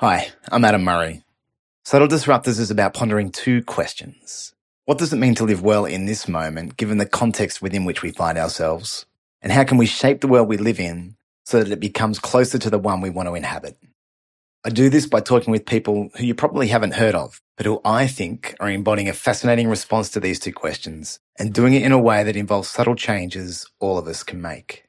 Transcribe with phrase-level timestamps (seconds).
[0.00, 1.24] Hi, I'm Adam Murray.
[1.84, 4.54] Subtle Disruptors is about pondering two questions.
[4.84, 8.00] What does it mean to live well in this moment, given the context within which
[8.00, 9.06] we find ourselves?
[9.42, 12.60] And how can we shape the world we live in so that it becomes closer
[12.60, 13.76] to the one we want to inhabit?
[14.64, 17.80] I do this by talking with people who you probably haven't heard of, but who
[17.84, 21.90] I think are embodying a fascinating response to these two questions and doing it in
[21.90, 24.84] a way that involves subtle changes all of us can make.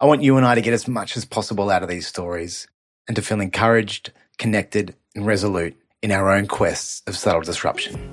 [0.00, 2.66] I want you and I to get as much as possible out of these stories
[3.06, 8.12] and to feel encouraged, connected, and resolute in our own quests of subtle disruption.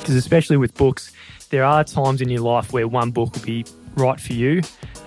[0.00, 1.12] Because especially with books,
[1.50, 3.64] there are times in your life where one book will be
[3.96, 4.62] right for you,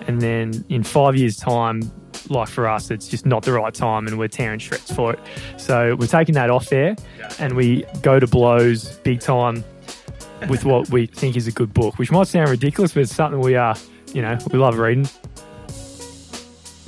[0.07, 1.91] and then in five years' time,
[2.29, 5.19] like for us, it's just not the right time, and we're tearing shreds for it.
[5.57, 6.95] So we're taking that off there,
[7.39, 9.63] and we go to blows big time
[10.49, 13.39] with what we think is a good book, which might sound ridiculous, but it's something
[13.39, 13.75] we are,
[14.13, 15.07] you know, we love reading.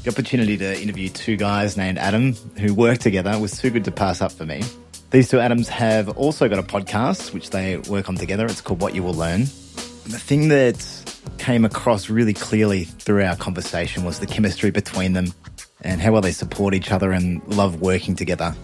[0.06, 3.92] The opportunity to interview two guys named Adam who work together was too good to
[3.92, 4.62] pass up for me.
[5.10, 8.46] These two Adams have also got a podcast which they work on together.
[8.46, 9.46] It's called What You Will Learn.
[9.46, 15.34] The thing that came across really clearly through our conversation was the chemistry between them
[15.82, 18.56] and how well they support each other and love working together.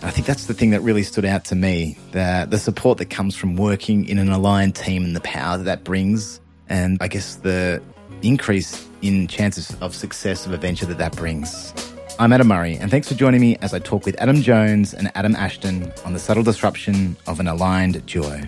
[0.00, 3.10] I think that's the thing that really stood out to me, the, the support that
[3.10, 6.40] comes from working in an aligned team and the power that that brings.
[6.68, 7.82] And I guess the
[8.22, 11.74] increase in chances of success of a venture that that brings.
[12.18, 15.12] I'm Adam Murray, and thanks for joining me as I talk with Adam Jones and
[15.14, 18.40] Adam Ashton on the subtle disruption of an aligned duo.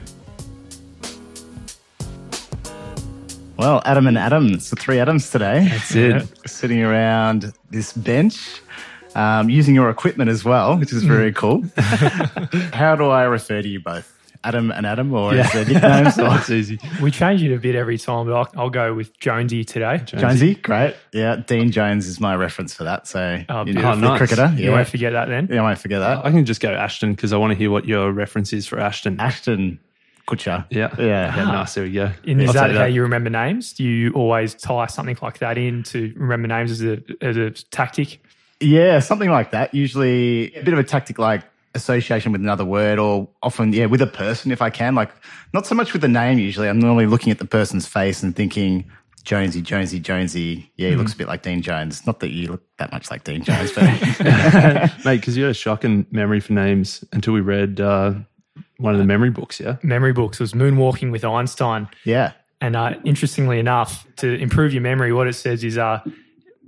[3.58, 5.68] Well, Adam and Adam, it's the three Adams today.
[5.68, 6.26] That's it.
[6.48, 8.62] Sitting around this bench,
[9.14, 11.64] um, using your equipment as well, which is very cool.
[12.72, 14.15] How do I refer to you both?
[14.46, 15.46] Adam and Adam, or Yeah.
[15.46, 16.18] is there nicknames?
[16.18, 16.30] Or?
[16.30, 16.78] That's easy.
[17.02, 20.02] We change it a bit every time, but I'll, I'll go with Jonesy today.
[20.06, 20.94] Jonesy, great.
[21.12, 23.06] Yeah, Dean Jones is my reference for that.
[23.06, 23.96] So, Oh, you know, beautiful.
[23.96, 24.18] the nice.
[24.18, 24.52] cricketer.
[24.56, 24.70] You Yeah.
[24.72, 25.48] won't forget that then.
[25.50, 26.24] yeah, I won't forget that.
[26.24, 28.78] I can just go Ashton because I want to hear what your reference is for
[28.78, 29.18] Ashton.
[29.20, 29.80] Ashton
[30.28, 30.64] Kutcher.
[30.70, 30.94] Yeah.
[30.98, 31.36] Yeah.
[31.36, 31.74] Yeah, nice.
[31.74, 32.10] There we go.
[32.26, 33.72] And is I'll that how you remember names?
[33.72, 37.50] Do you always tie something like that in to remember names as a as a
[37.50, 38.20] tactic?
[38.58, 39.74] Yeah, something like that.
[39.74, 41.42] Usually a bit of a tactic like
[41.76, 44.94] association with another word or often, yeah, with a person if I can.
[44.94, 45.10] Like,
[45.52, 46.68] not so much with the name usually.
[46.68, 48.90] I'm normally looking at the person's face and thinking,
[49.24, 50.72] Jonesy, Jonesy, Jonesy.
[50.76, 52.06] Yeah, he looks a bit like Dean Jones.
[52.06, 53.84] Not that you look that much like Dean Jones, but
[55.04, 58.14] Mate, because you had a shocking memory for names until we read uh,
[58.78, 59.76] one of the memory books, yeah?
[59.82, 61.88] Memory books was Moonwalking with Einstein.
[62.04, 62.32] yeah.
[62.60, 66.00] And uh, interestingly enough, to improve your memory, what it says is uh,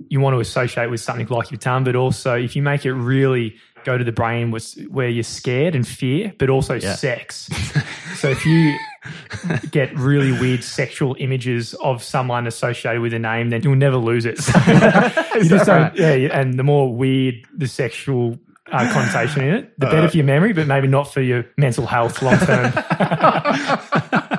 [0.07, 2.93] you want to associate with something like your tongue, but also if you make it
[2.93, 6.95] really go to the brain was where you're scared and fear, but also Yeah.
[6.95, 7.49] sex.
[8.15, 8.75] so if you
[9.71, 14.25] get really weird sexual images of someone associated with a name, then you'll never lose
[14.25, 14.39] it.
[15.39, 18.37] So you just don't, yeah, and the more weird the sexual
[18.71, 21.85] uh, connotation in it, the better for your memory, but maybe not for your mental
[21.85, 22.73] health long term.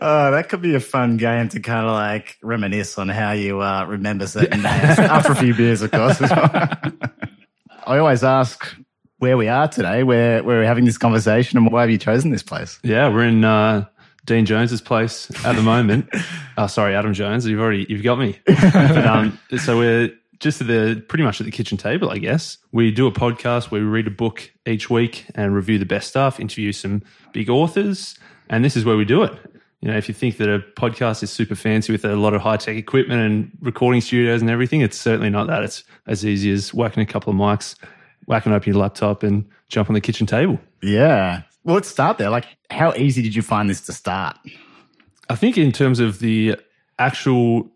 [0.00, 3.60] Oh, that could be a fun game to kind of like reminisce on how you
[3.60, 6.20] uh, remember certain names after a few beers, of course.
[7.88, 8.76] I always ask
[9.16, 12.30] where we are today, where, where we're having this conversation, and why have you chosen
[12.30, 12.78] this place?
[12.82, 13.86] Yeah, we're in uh,
[14.26, 16.10] Dean Jones's place at the moment.
[16.58, 17.46] uh, sorry, Adam Jones.
[17.46, 18.38] You've already you've got me.
[18.46, 22.58] but, um, so we're just at the pretty much at the kitchen table, I guess.
[22.72, 26.08] We do a podcast where we read a book each week and review the best
[26.08, 28.18] stuff, interview some big authors,
[28.50, 29.32] and this is where we do it.
[29.80, 32.40] You know, if you think that a podcast is super fancy with a lot of
[32.40, 35.62] high tech equipment and recording studios and everything, it's certainly not that.
[35.62, 37.76] It's as easy as whacking a couple of mics,
[38.26, 40.58] whacking open your laptop, and jump on the kitchen table.
[40.82, 41.42] Yeah.
[41.62, 42.30] Well, let's start there.
[42.30, 44.36] Like, how easy did you find this to start?
[45.30, 46.56] I think in terms of the
[46.98, 47.70] actual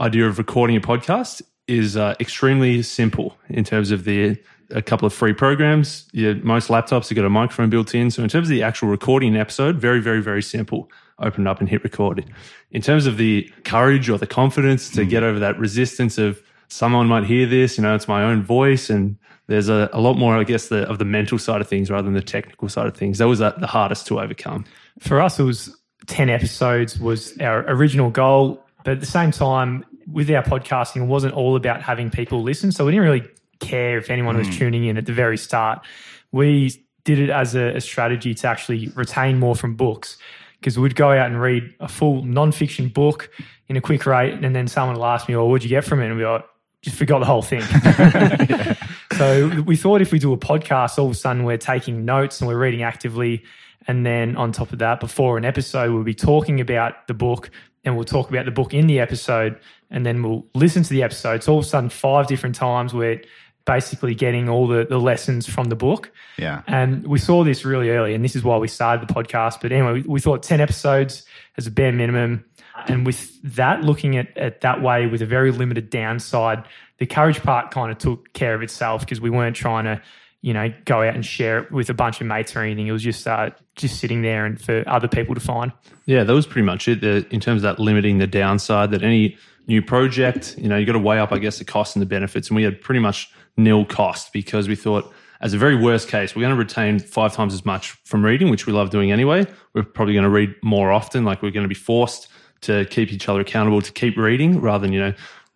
[0.00, 4.38] idea of recording a podcast is uh, extremely simple in terms of the
[4.70, 6.08] a couple of free programs.
[6.12, 8.10] Yeah, most laptops have got a microphone built in.
[8.10, 10.90] So in terms of the actual recording an episode, very, very, very simple.
[11.18, 12.24] Open it up and hit record.
[12.70, 15.10] In terms of the courage or the confidence to hmm.
[15.10, 18.90] get over that resistance of someone might hear this, you know, it's my own voice
[18.90, 19.16] and
[19.46, 22.04] there's a, a lot more, I guess, the, of the mental side of things rather
[22.04, 23.18] than the technical side of things.
[23.18, 24.64] That was the hardest to overcome.
[25.00, 25.76] for us, it was
[26.06, 28.64] 10 episodes was our original goal.
[28.84, 32.72] But at the same time, with our podcasting, it wasn't all about having people listen.
[32.72, 33.28] So we didn't really
[33.60, 34.54] care if anyone was hmm.
[34.54, 35.84] tuning in at the very start.
[36.32, 40.16] We did it as a, a strategy to actually retain more from books
[40.64, 43.30] because we'd go out and read a full nonfiction book
[43.68, 44.32] in a quick rate.
[44.42, 46.06] And then someone will ask me, "Well, what'd you get from it?
[46.06, 46.46] And we're like,
[46.80, 47.62] just forgot the whole thing.
[49.16, 52.40] So we thought if we do a podcast, all of a sudden we're taking notes
[52.40, 53.44] and we're reading actively.
[53.86, 57.50] And then on top of that, before an episode, we'll be talking about the book
[57.84, 59.56] and we'll talk about the book in the episode.
[59.88, 61.44] And then we'll listen to the episode.
[61.44, 63.22] So all of a sudden, five different times we're
[63.64, 66.12] basically getting all the, the lessons from the book.
[66.36, 66.62] Yeah.
[66.66, 69.60] And we saw this really early, and this is why we started the podcast.
[69.62, 71.24] But anyway, we, we thought 10 episodes
[71.56, 72.44] as a bare minimum.
[72.86, 76.64] And with that, looking at it that way with a very limited downside,
[76.98, 80.02] the courage part kind of took care of itself because we weren't trying to,
[80.42, 82.86] you know, go out and share it with a bunch of mates or anything.
[82.86, 85.72] It was just uh, just sitting there and for other people to find.
[86.04, 87.00] Yeah, that was pretty much it.
[87.00, 90.84] The, in terms of that limiting the downside, that any new project, you know, you
[90.86, 92.48] got to weigh up, I guess, the costs and the benefits.
[92.48, 96.34] And we had pretty much nil cost because we thought, as a very worst case,
[96.34, 99.46] we're going to retain five times as much from reading, which we love doing anyway.
[99.74, 102.28] We're probably going to read more often, like we're going to be forced
[102.62, 105.12] to keep each other accountable to keep reading rather than, you know,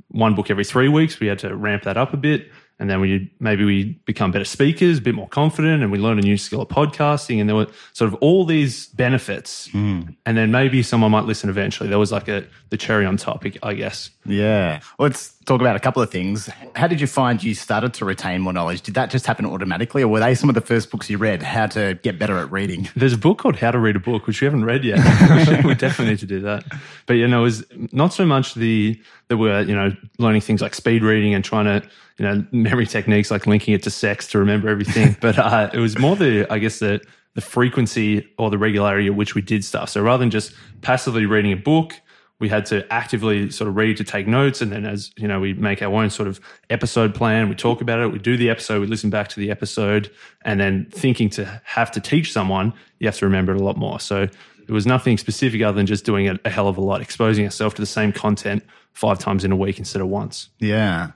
[0.08, 1.20] one book every three weeks.
[1.20, 2.50] We had to ramp that up a bit.
[2.80, 6.19] And then we maybe we become better speakers, a bit more confident, and we learn
[6.19, 7.40] a new skill of podcasting.
[7.40, 9.69] And there were sort of all these benefits.
[9.69, 10.14] Mm.
[10.25, 11.88] And then maybe someone might listen eventually.
[11.88, 14.10] There was like a the cherry on top, I guess.
[14.25, 14.80] Yeah.
[14.98, 16.48] Let's talk about a couple of things.
[16.76, 18.82] How did you find you started to retain more knowledge?
[18.82, 21.42] Did that just happen automatically, or were they some of the first books you read?
[21.42, 22.88] How to get better at reading?
[22.94, 24.98] There's a book called How to Read a Book, which we haven't read yet.
[25.64, 26.64] we definitely need to do that.
[27.06, 30.60] But you know, it was not so much the that we're you know learning things
[30.60, 34.28] like speed reading and trying to you know memory techniques like linking it to sex
[34.28, 35.16] to remember everything.
[35.20, 37.00] but uh, it was more the I guess the
[37.34, 39.90] the frequency or the regularity at which we did stuff.
[39.90, 41.94] So rather than just passively reading a book,
[42.40, 44.60] we had to actively sort of read to take notes.
[44.60, 47.80] And then as, you know, we make our own sort of episode plan, we talk
[47.80, 50.10] about it, we do the episode, we listen back to the episode,
[50.42, 53.76] and then thinking to have to teach someone, you have to remember it a lot
[53.76, 53.98] more.
[53.98, 57.00] So it was nothing specific other than just doing it a hell of a lot,
[57.00, 60.48] exposing yourself to the same content five times in a week instead of once.
[60.58, 61.12] Yeah.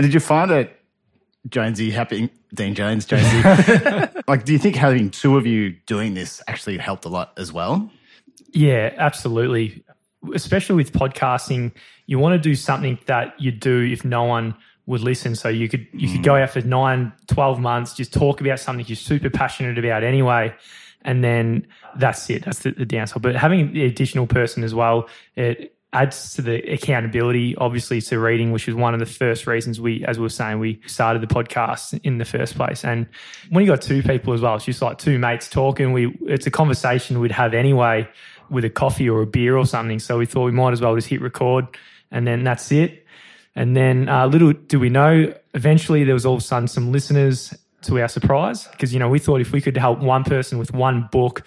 [0.00, 0.80] And did you find that
[1.50, 3.42] Jonesy happy Dean Jones, Jonesy?
[4.26, 7.52] like, do you think having two of you doing this actually helped a lot as
[7.52, 7.90] well?
[8.54, 9.84] Yeah, absolutely.
[10.34, 11.72] Especially with podcasting,
[12.06, 14.54] you want to do something that you'd do if no one
[14.86, 15.34] would listen.
[15.34, 16.44] So you could you could go mm.
[16.44, 20.54] out for nine, 12 months, just talk about something you're super passionate about anyway.
[21.02, 21.66] And then
[21.96, 22.46] that's it.
[22.46, 23.20] That's the, the downside.
[23.20, 28.52] But having the additional person as well, it adds to the accountability, obviously, to reading,
[28.52, 31.26] which is one of the first reasons we, as we were saying, we started the
[31.26, 32.84] podcast in the first place.
[32.84, 33.06] And
[33.48, 35.92] when you got two people as well, it's just like two mates talking.
[35.92, 38.08] We it's a conversation we'd have anyway
[38.50, 39.98] with a coffee or a beer or something.
[39.98, 41.66] So we thought we might as well just hit record,
[42.10, 43.04] and then that's it.
[43.56, 46.92] And then uh, little do we know, eventually there was all of a sudden some
[46.92, 47.52] listeners
[47.82, 50.72] to our surprise because you know we thought if we could help one person with
[50.72, 51.42] one book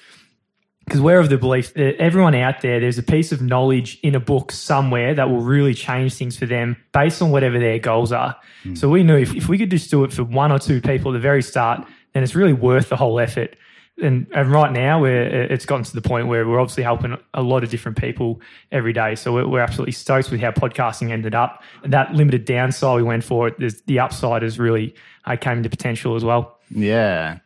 [0.85, 4.15] because we're of the belief that everyone out there, there's a piece of knowledge in
[4.15, 8.11] a book somewhere that will really change things for them based on whatever their goals
[8.11, 8.35] are.
[8.63, 8.77] Mm.
[8.77, 11.11] So we knew if, if we could just do it for one or two people
[11.11, 13.55] at the very start, then it's really worth the whole effort.
[14.01, 17.41] And, and right now, we're, it's gotten to the point where we're obviously helping a
[17.43, 18.41] lot of different people
[18.71, 19.13] every day.
[19.15, 21.63] So we're, we're absolutely stoked with how podcasting ended up.
[21.85, 24.95] That limited downside we went for, it, the upside has really
[25.25, 26.59] uh, came into potential as well.
[26.71, 27.37] Yeah.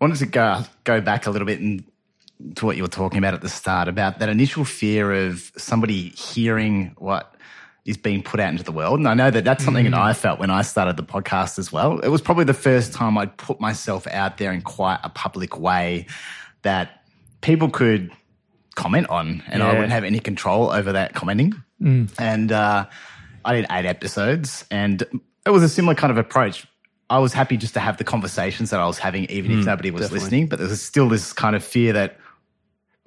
[0.00, 1.84] I wanted to go, go back a little bit and
[2.56, 6.10] to what you were talking about at the start about that initial fear of somebody
[6.10, 7.34] hearing what
[7.84, 8.98] is being put out into the world.
[8.98, 9.90] And I know that that's something mm.
[9.92, 11.98] that I felt when I started the podcast as well.
[12.00, 15.58] It was probably the first time I'd put myself out there in quite a public
[15.58, 16.06] way
[16.62, 17.02] that
[17.40, 18.10] people could
[18.74, 19.68] comment on and yeah.
[19.68, 21.54] I wouldn't have any control over that commenting.
[21.80, 22.12] Mm.
[22.18, 22.86] And uh,
[23.44, 25.02] I did eight episodes and
[25.46, 26.66] it was a similar kind of approach.
[27.10, 29.66] I was happy just to have the conversations that I was having, even mm, if
[29.66, 30.20] nobody was definitely.
[30.20, 30.46] listening.
[30.48, 32.18] But there was still this kind of fear that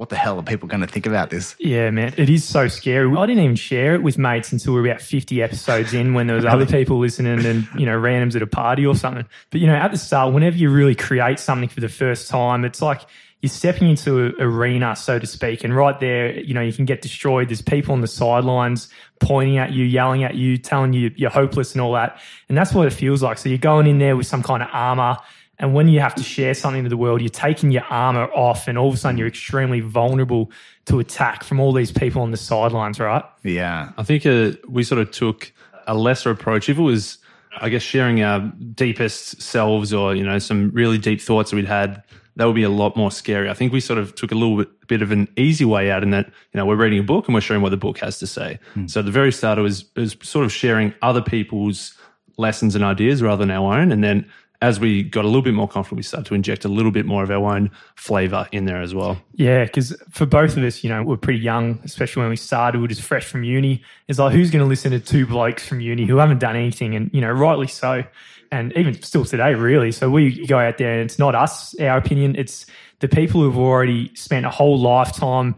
[0.01, 1.55] what the hell are people going to think about this?
[1.60, 3.15] Yeah, man, it is so scary.
[3.15, 6.25] I didn't even share it with mates until we were about 50 episodes in when
[6.25, 9.27] there was other people listening and, you know, randoms at a party or something.
[9.51, 12.65] But, you know, at the start, whenever you really create something for the first time,
[12.65, 13.01] it's like
[13.41, 15.63] you're stepping into an arena, so to speak.
[15.63, 17.50] And right there, you know, you can get destroyed.
[17.50, 18.89] There's people on the sidelines
[19.20, 22.20] pointing at you, yelling at you, telling you you're hopeless and all that.
[22.50, 23.38] And that's what it feels like.
[23.38, 25.17] So you're going in there with some kind of armor
[25.62, 28.68] and when you have to share something to the world, you're taking your armor off,
[28.68, 30.51] and all of a sudden you're extremely vulnerable
[30.86, 33.24] to attack from all these people on the sidelines, right?
[33.44, 33.91] Yeah.
[33.96, 35.53] I think uh, we sort of took
[35.86, 36.68] a lesser approach.
[36.68, 37.20] If it was,
[37.62, 38.39] I guess, sharing our
[38.74, 42.01] deepest selves or, you know, some really deep thoughts that we'd had,
[42.38, 43.48] that would be a lot more scary.
[43.48, 46.01] I think we sort of took a little bit, bit of an easy way out
[46.01, 48.18] in that, you know, we're reading a book and we're sharing what the book has
[48.20, 48.58] to say.
[48.74, 48.89] Mm.
[48.89, 51.96] So at the very start, it was, it was sort of sharing other people's
[52.38, 53.91] lessons and ideas rather than our own.
[53.91, 54.27] And then
[54.62, 57.06] as we got a little bit more confident, we started to inject a little bit
[57.06, 59.20] more of our own flavor in there as well.
[59.34, 62.80] Yeah, because for both of us, you know, we're pretty young, especially when we started.
[62.80, 63.82] We are just fresh from uni.
[64.08, 66.96] It's like, who's going to listen to two blokes from uni who haven't done anything?
[66.96, 68.03] And, you know, rightly so.
[68.51, 69.91] And even still today, really.
[69.91, 72.36] So we go out there and it's not us, our opinion.
[72.36, 72.65] It's
[73.00, 75.56] the people who've already spent a whole lifetime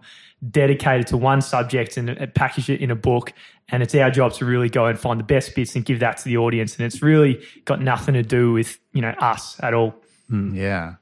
[0.49, 3.33] dedicated to one subject and package it in a book.
[3.69, 6.17] And it's our job to really go and find the best bits and give that
[6.17, 6.75] to the audience.
[6.75, 9.95] And it's really got nothing to do with, you know, us at all.
[10.29, 10.95] Yeah.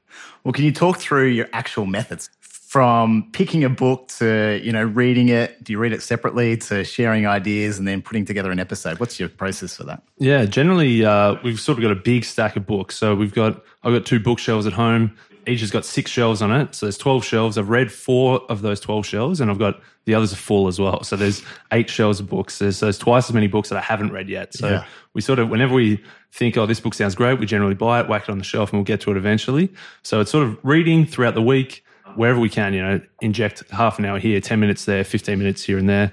[0.44, 4.82] Well, can you talk through your actual methods from picking a book to, you know,
[4.82, 5.62] reading it?
[5.62, 8.98] Do you read it separately to sharing ideas and then putting together an episode?
[8.98, 10.02] What's your process for that?
[10.18, 12.96] Yeah, generally uh, we've sort of got a big stack of books.
[12.96, 15.16] So we've got I've got two bookshelves at home.
[15.46, 16.74] Each has got six shelves on it.
[16.74, 17.58] So there's 12 shelves.
[17.58, 20.78] I've read four of those 12 shelves and I've got the others are full as
[20.78, 21.02] well.
[21.02, 22.58] So there's eight shelves of books.
[22.58, 24.54] There's, there's twice as many books that I haven't read yet.
[24.54, 24.84] So Yeah.
[25.14, 28.08] we sort of, whenever we think, oh, this book sounds great, we generally buy it,
[28.08, 29.72] whack it on the shelf and we'll get to it eventually.
[30.02, 31.84] So it's sort of reading throughout the week,
[32.16, 35.62] wherever we can, you know, inject half an hour here, 10 minutes there, 15 minutes
[35.64, 36.12] here and there,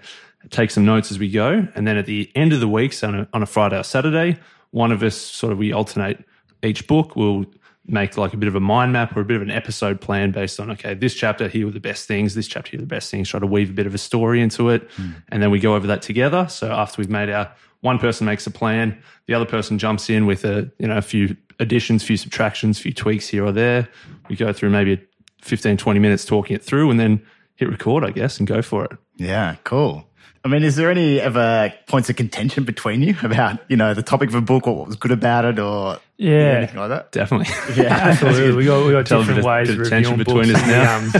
[0.49, 1.67] take some notes as we go.
[1.75, 3.83] And then at the end of the week, so on a, on a Friday or
[3.83, 4.37] Saturday,
[4.71, 6.23] one of us sort of, we alternate
[6.63, 7.15] each book.
[7.15, 7.45] We'll
[7.89, 10.31] make like a bit of a mind map or a bit of an episode plan
[10.31, 12.87] based on okay this chapter here were the best things this chapter here were the
[12.87, 14.89] best things try to weave a bit of a story into it.
[14.91, 15.11] Hmm.
[15.29, 16.47] And then we go over that together.
[16.49, 20.25] So after we've made our one person makes a plan the other person jumps in
[20.25, 23.87] with a you know a few additions few subtractions few tweaks here or there.
[24.29, 25.01] We go through maybe
[25.41, 28.85] 15 20 minutes talking it through and then hit record i guess and go for
[28.85, 28.91] it.
[29.17, 30.08] Yeah, cool.
[30.43, 34.01] I mean, is there any ever points of contention between you about, you know, the
[34.03, 36.57] topic of a book or what was good about it or Yeah.
[36.57, 37.11] anything like that?
[37.11, 37.93] definitely Yeah.
[38.11, 38.55] Absolutely.
[38.55, 40.65] We got, we got Tell different of- ways bit of of tension reviewing between books.
[40.65, 41.13] us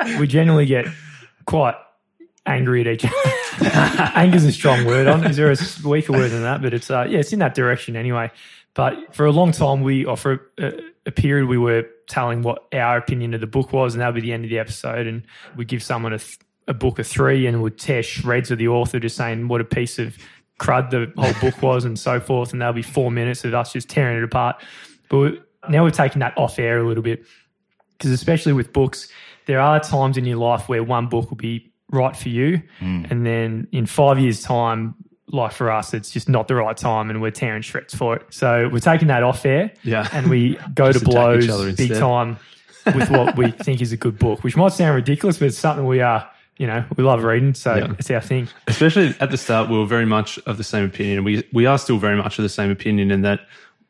[0.00, 0.86] and we, um, we generally get
[1.44, 1.76] quite
[2.44, 3.14] angry at each other.
[4.14, 5.06] Anger's a strong word.
[5.06, 5.56] On is there a
[5.88, 6.60] weaker word than that?
[6.62, 8.30] But it's uh, yeah, it's in that direction anyway.
[8.74, 10.72] But for a long time, we or for a,
[11.06, 14.16] a period, we were telling what our opinion of the book was, and that would
[14.16, 15.06] be the end of the episode.
[15.06, 15.22] And
[15.56, 18.68] we'd give someone a, th- a book of three, and would tear shreds of the
[18.68, 20.16] author, just saying what a piece of
[20.58, 22.52] crud the whole book was, and so forth.
[22.52, 24.62] And that'll be four minutes of us just tearing it apart.
[25.08, 27.24] But we, now we're taking that off air a little bit
[27.98, 29.08] because especially with books,
[29.46, 33.24] there are times in your life where one book will be right for you, and
[33.24, 34.94] then in five years' time,
[35.28, 38.22] like for us, it's just not the right time, and we're tearing shreds for it.
[38.30, 40.08] So we're taking that off air, Yeah.
[40.12, 41.46] and we go to blows
[41.76, 42.38] big time
[42.94, 45.86] with what we think is a good book, which might sound ridiculous, but it's something
[45.86, 46.28] we are.
[46.58, 47.92] You know, we love reading, so Yeah.
[47.98, 48.48] it's our thing.
[48.66, 51.22] especially at the start, we were very much of the same opinion.
[51.24, 53.40] We we are still very much of the same opinion in that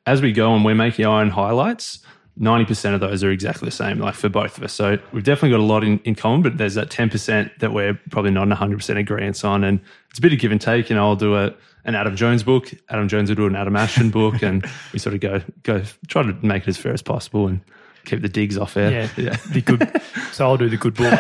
[0.07, 2.01] as we go and we're making our own highlights,
[2.37, 4.73] ninety percent of those are exactly the same, like for both of us.
[4.73, 7.73] So we've definitely got a lot in, in common, but there's that ten percent that
[7.73, 9.81] we're probably not hundred percent agreement on, and
[10.11, 10.91] it's a bit of give and take.
[10.91, 11.55] You know, I'll do a
[11.85, 15.15] an Adam Jones book, Adam Jones will do an Adam Ashton book, and we sort
[15.15, 17.61] of go go try to make it as fair as possible and
[18.07, 18.91] keep the digs off air.
[18.91, 19.37] Yeah, yeah.
[19.51, 20.03] the good.
[20.33, 21.15] So I'll do the good book,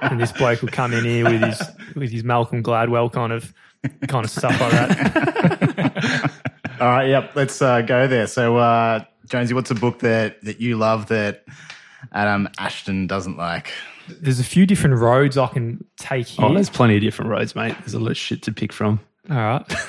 [0.00, 1.62] and this bloke will come in here with his
[1.94, 3.52] with his Malcolm Gladwell kind of
[4.08, 6.32] kind of stuff like that.
[6.80, 7.32] All right, yep.
[7.34, 8.26] Let's uh, go there.
[8.26, 11.44] So, uh, Jonesy, what's a book that, that you love that
[12.12, 13.72] Adam Ashton doesn't like?
[14.08, 16.44] There's a few different roads I can take here.
[16.44, 17.74] Oh, there's plenty of different roads, mate.
[17.80, 19.00] There's a lot of shit to pick from.
[19.30, 19.64] All right,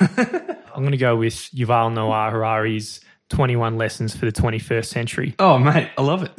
[0.74, 5.34] I'm going to go with Yuval Noah Harari's 21 Lessons for the 21st Century.
[5.38, 6.32] Oh, mate, I love it.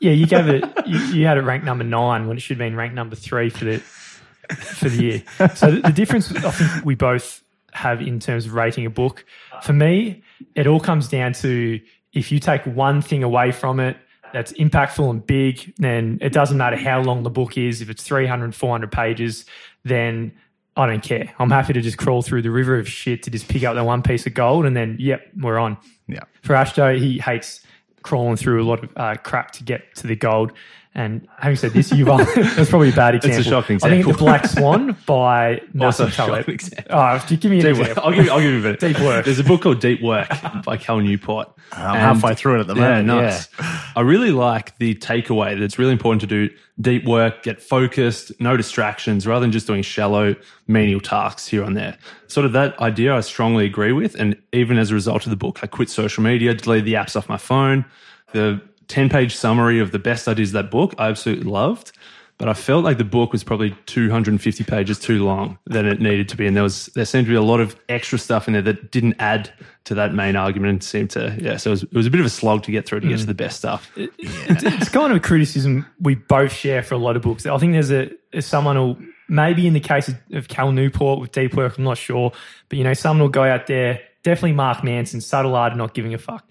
[0.00, 0.64] Yeah, you gave it.
[0.86, 3.48] You, you had it ranked number nine when it should have been ranked number three
[3.48, 5.22] for the for the year.
[5.54, 9.24] So the, the difference I think we both have in terms of rating a book,
[9.62, 10.24] for me,
[10.56, 11.80] it all comes down to
[12.12, 13.96] if you take one thing away from it
[14.32, 17.80] that's impactful and big, then it doesn't matter how long the book is.
[17.80, 19.44] If it's 300, 400 pages,
[19.84, 20.32] then
[20.76, 21.32] I don't care.
[21.38, 23.84] I'm happy to just crawl through the river of shit to just pick up that
[23.84, 25.76] one piece of gold and then, yep, we're on
[26.10, 26.24] Yeah.
[26.42, 27.64] for Ashto, he hates
[28.02, 30.52] crawling through a lot of uh, crap to get to the gold.
[30.92, 33.38] And having said this, you've that's probably a bad example.
[33.38, 33.98] It's a shocking example.
[33.98, 34.24] I think the.
[34.24, 36.86] Black Swan by Also Nassim Taleb.
[36.90, 37.88] Oh, if you give me an Deep work.
[37.90, 38.02] example.
[38.04, 38.80] I'll give you, I'll give you a bit.
[38.80, 39.24] Deep Work.
[39.24, 40.28] There's a book called Deep Work
[40.64, 41.48] by Cal Newport.
[41.72, 43.06] I'm And- halfway through it at the Yeah, moment.
[43.06, 43.48] nice.
[43.94, 48.32] I really like the takeaway that it's really important to do deep work, get focused,
[48.40, 50.34] no distractions, rather than just doing shallow,
[50.66, 51.96] menial tasks here and there.
[52.26, 54.16] Sort of that idea I strongly agree with.
[54.16, 57.14] And even as a result of the book, I quit social media, deleted the apps
[57.14, 57.84] off my phone.
[58.32, 61.92] The 10 page summary of the best ideas of that book, I absolutely loved.
[62.36, 66.26] But I felt like the book was probably 250 pages too long than it needed
[66.30, 66.46] to be.
[66.46, 68.90] And there was there seemed to be a lot of extra stuff in there that
[68.90, 69.52] didn't add
[69.84, 71.58] to that main argument and seemed to, yeah.
[71.58, 73.18] So it was, it was a bit of a slog to get through to get
[73.18, 73.26] to mm.
[73.26, 73.92] the best stuff.
[73.94, 77.44] it's, it's kind of a criticism we both share for a lot of books.
[77.44, 78.96] I think there's a someone who
[79.28, 82.32] maybe in the case of, of Cal Newport with Deep Work, I'm not sure,
[82.70, 84.00] but you know, someone will go out there.
[84.22, 86.50] Definitely Mark Manson, subtle art, of not giving a fuck.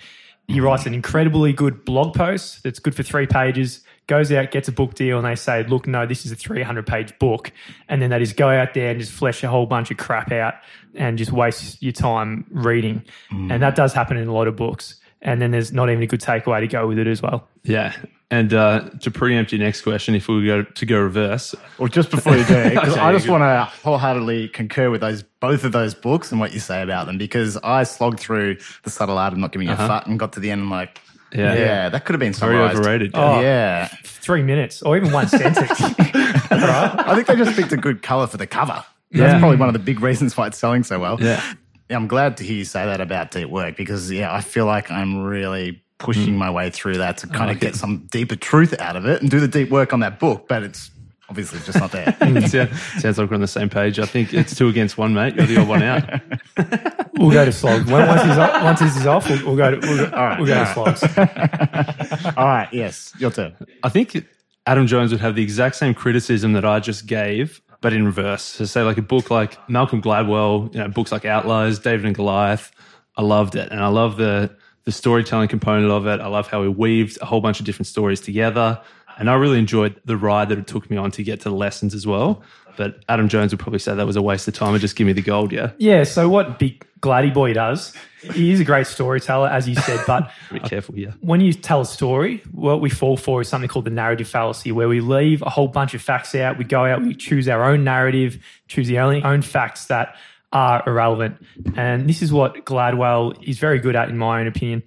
[0.49, 3.81] He writes an incredibly good blog post that's good for three pages.
[4.07, 6.87] Goes out, gets a book deal, and they say, "Look, no, this is a 300
[6.87, 7.51] page book,"
[7.87, 10.31] and then they just go out there and just flesh a whole bunch of crap
[10.31, 10.55] out
[10.95, 13.03] and just waste your time reading.
[13.31, 13.51] Mm.
[13.51, 14.99] And that does happen in a lot of books.
[15.21, 17.47] And then there's not even a good takeaway to go with it as well.
[17.63, 17.93] Yeah.
[18.31, 22.11] And uh, to preempt your next question, if we go to go reverse, Well, just
[22.11, 25.71] before you do, because Okay, I just want to wholeheartedly concur with those both of
[25.71, 29.33] those books and what you say about them, because I slogged through the subtle art
[29.33, 30.99] of not giving a fuck and got to the end and like,
[31.33, 31.55] Yeah.
[31.55, 33.11] yeah, that could have been very overrated.
[33.15, 33.41] Oh.
[33.41, 35.67] Yeah, Three minutes or even one sentence.
[35.81, 36.39] right?
[36.51, 38.83] I think they just picked a good color for the cover.
[39.11, 39.25] Yeah.
[39.25, 41.17] That's probably one of the big reasons why it's selling so well.
[41.19, 41.41] Yeah.
[41.89, 44.65] Yeah, I'm glad to hear you say that about deep work because yeah, I feel
[44.65, 46.37] like I'm really pushing hmm.
[46.37, 49.29] my way through that to kind of get some deeper truth out of it and
[49.29, 50.91] do the deep work on that book, but it's
[51.29, 52.11] obviously just not there.
[52.19, 52.39] Hmm.
[52.41, 53.99] Sound- Sounds like we're on the same page.
[53.99, 55.35] I think it's two against one, mate.
[55.35, 56.21] You're the odd one out.
[57.19, 57.85] We'll go to slogs.
[57.91, 60.63] Once he's off, once this is off, we'll, we'll go to we'll, go- we'll go
[60.63, 61.03] to slogs.
[62.37, 63.53] All right, yes, your turn.
[63.83, 64.25] I think
[64.65, 68.43] Adam Jones would have the exact same criticism that I just gave, but in reverse.
[68.43, 72.15] So, say like a book like Malcolm Gladwell, you know, books like Outliers, David and
[72.15, 72.71] Goliath.
[73.15, 74.55] I loved it, and I love the
[74.85, 76.19] the storytelling component of it.
[76.19, 78.81] I love how he weaved a whole bunch of different stories together,
[79.19, 81.55] and I really enjoyed the ride that it took me on to get to the
[81.55, 82.41] lessons as well.
[82.77, 85.05] But Adam Jones would probably say that was a waste of time and just give
[85.05, 85.51] me the gold.
[85.51, 86.03] Yeah, Yeah.
[86.03, 87.93] So what Big Gladdy Boy does,
[88.33, 91.11] he is a great storyteller, as you said, but be careful yeah.
[91.19, 94.71] when you tell a story, what we fall for is something called the narrative fallacy,
[94.71, 96.57] where we leave a whole bunch of facts out.
[96.57, 100.15] We go out, we choose our own narrative, choose the only own facts that
[100.51, 101.37] are irrelevant.
[101.75, 104.83] And this is what Gladwell is very good at, in my own opinion.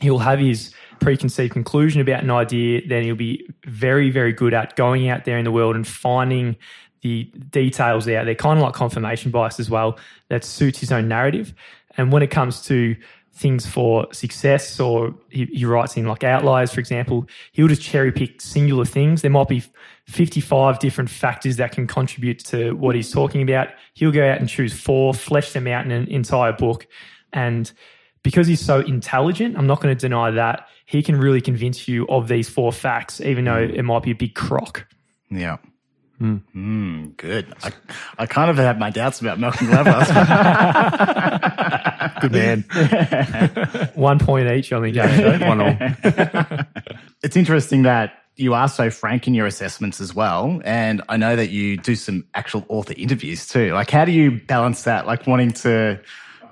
[0.00, 4.76] He'll have his preconceived conclusion about an idea, then he'll be very, very good at
[4.76, 6.56] going out there in the world and finding
[7.02, 11.08] the details out there, kind of like confirmation bias as well, that suits his own
[11.08, 11.52] narrative.
[11.96, 12.96] And when it comes to
[13.34, 18.12] things for success, or he, he writes in like outliers, for example, he'll just cherry
[18.12, 19.22] pick singular things.
[19.22, 19.64] There might be
[20.06, 23.68] 55 different factors that can contribute to what he's talking about.
[23.94, 26.86] He'll go out and choose four, flesh them out in an entire book.
[27.32, 27.70] And
[28.22, 32.06] because he's so intelligent, I'm not going to deny that, he can really convince you
[32.08, 34.86] of these four facts, even though it might be a big crock.
[35.30, 35.58] Yeah.
[36.20, 37.52] Mm, good.
[37.64, 37.72] I,
[38.18, 40.06] I kind of had my doubts about Malcolm Gladwell.
[42.20, 42.64] Good man.
[43.94, 45.08] One point each on the game.
[45.08, 45.46] show.
[45.46, 45.76] One all.
[47.22, 50.60] it's interesting that you are so frank in your assessments as well.
[50.64, 53.72] And I know that you do some actual author interviews too.
[53.72, 55.06] Like, how do you balance that?
[55.06, 56.00] Like, wanting to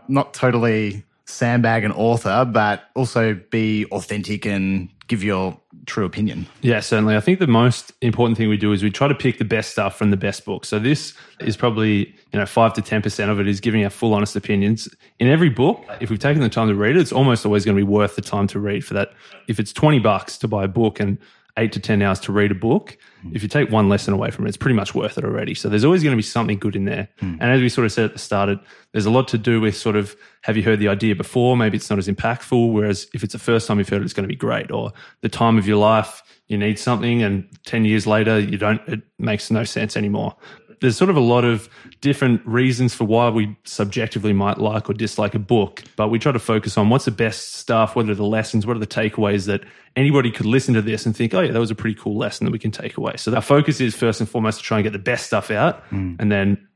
[0.08, 6.46] not totally sandbag an author, but also be authentic and give your true opinion.
[6.60, 7.16] Yeah, certainly.
[7.16, 9.72] I think the most important thing we do is we try to pick the best
[9.72, 10.64] stuff from the best book.
[10.64, 13.90] So this is probably, you know, five to ten percent of it is giving our
[13.90, 14.88] full honest opinions.
[15.18, 17.76] In every book, if we've taken the time to read it, it's almost always going
[17.76, 19.12] to be worth the time to read for that.
[19.48, 21.18] If it's twenty bucks to buy a book and
[21.60, 23.30] eight to ten hours to read a book, hmm.
[23.34, 25.54] if you take one lesson away from it, it's pretty much worth it already.
[25.54, 27.08] So there's always going to be something good in there.
[27.18, 27.36] Hmm.
[27.40, 28.58] And as we sort of said at the start,
[28.92, 31.56] there's a lot to do with sort of have you heard the idea before?
[31.56, 32.72] Maybe it's not as impactful.
[32.72, 34.70] Whereas if it's the first time you've heard it, it's going to be great.
[34.70, 38.80] Or the time of your life, you need something, and 10 years later, you don't,
[38.88, 40.34] it makes no sense anymore.
[40.80, 41.68] There's sort of a lot of
[42.00, 46.32] different reasons for why we subjectively might like or dislike a book, but we try
[46.32, 49.46] to focus on what's the best stuff, what are the lessons, what are the takeaways
[49.46, 49.62] that
[49.96, 52.46] anybody could listen to this and think, oh, yeah, that was a pretty cool lesson
[52.46, 53.16] that we can take away.
[53.16, 55.80] So our focus is first and foremost to try and get the best stuff out,
[55.84, 56.14] hmm.
[56.18, 56.66] and then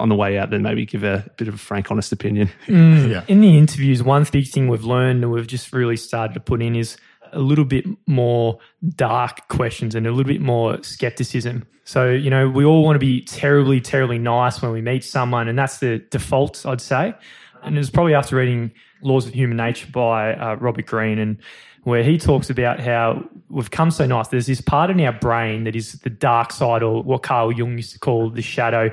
[0.00, 2.50] on the way out, then maybe give a bit of a frank, honest opinion.
[2.66, 3.10] Hmm.
[3.10, 3.24] Yeah.
[3.28, 6.60] In the interviews, one big thing we've learned and we've just really started to put
[6.60, 6.96] in is
[7.32, 8.58] a little bit more
[8.96, 11.66] dark questions and a little bit more skepticism.
[11.84, 15.48] So, you know, we all want to be terribly, terribly nice when we meet someone,
[15.48, 17.14] and that's the default, I'd say.
[17.62, 21.38] And it was probably after reading Laws of Human Nature by uh, Robert Greene, and
[21.82, 24.28] where he talks about how we've come so nice.
[24.28, 27.76] There's this part in our brain that is the dark side, or what Carl Jung
[27.76, 28.92] used to call the shadow.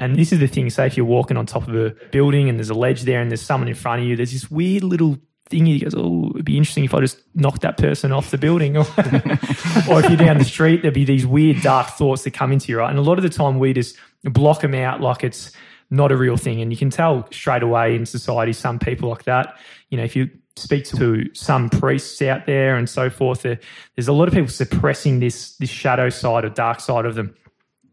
[0.00, 2.56] And this is the thing, say if you're walking on top of a building and
[2.56, 5.18] there's a ledge there and there's someone in front of you, there's this weird little
[5.48, 8.38] thing he goes, Oh, it'd be interesting if I just knocked that person off the
[8.38, 8.76] building.
[8.76, 12.72] or if you're down the street, there'd be these weird dark thoughts that come into
[12.72, 12.90] you, right?
[12.90, 15.52] And a lot of the time we just block them out like it's
[15.90, 16.60] not a real thing.
[16.60, 19.58] And you can tell straight away in society, some people like that.
[19.90, 24.12] You know, if you speak to some priests out there and so forth, there's a
[24.12, 27.34] lot of people suppressing this this shadow side or dark side of them.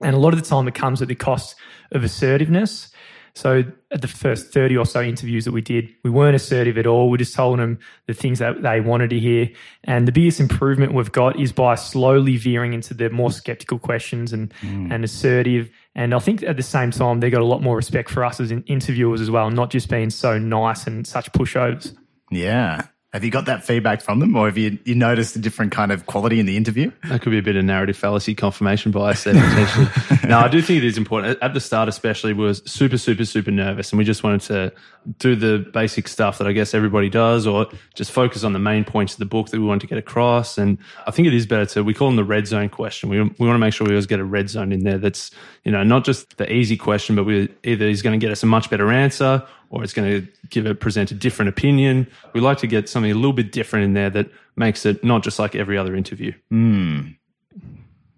[0.01, 1.55] And a lot of the time it comes at the cost
[1.91, 2.89] of assertiveness.
[3.35, 6.87] So at the first 30 or so interviews that we did, we weren't assertive at
[6.87, 7.09] all.
[7.09, 9.49] We just told them the things that they wanted to hear.
[9.83, 14.31] And the biggest improvement we've got is by slowly veering into the more skeptical questions
[14.31, 14.89] and, mm.
[14.89, 15.69] and assertive.
[15.95, 18.39] And I think at the same time, they got a lot more respect for us
[18.39, 21.93] as interviewers as well, not just being so nice and such pushovers.
[22.31, 22.87] Yeah.
[23.15, 25.93] Have you got that feedback from them, or have you, you noticed a different kind
[25.93, 26.91] of quality in the interview?
[27.07, 30.19] That could be a bit of narrative fallacy confirmation bias there potentially.
[30.27, 31.41] no, I do think it is important.
[31.41, 34.73] At the start, especially, we were super, super, super nervous, and we just wanted to
[35.17, 38.83] do the basic stuff that I guess everybody does, or just focus on the main
[38.83, 40.57] points of the book that we want to get across.
[40.57, 43.07] And I think it is better to we call them the red zone question.
[43.07, 44.97] We we want to make sure we always get a red zone in there.
[44.97, 45.31] That's
[45.63, 48.43] you know not just the easy question, but we either he's going to get us
[48.43, 52.07] a much better answer, or it's going to give it present a different opinion.
[52.33, 55.23] We like to get something a little bit different in there that makes it not
[55.23, 56.33] just like every other interview.
[56.49, 57.01] Hmm.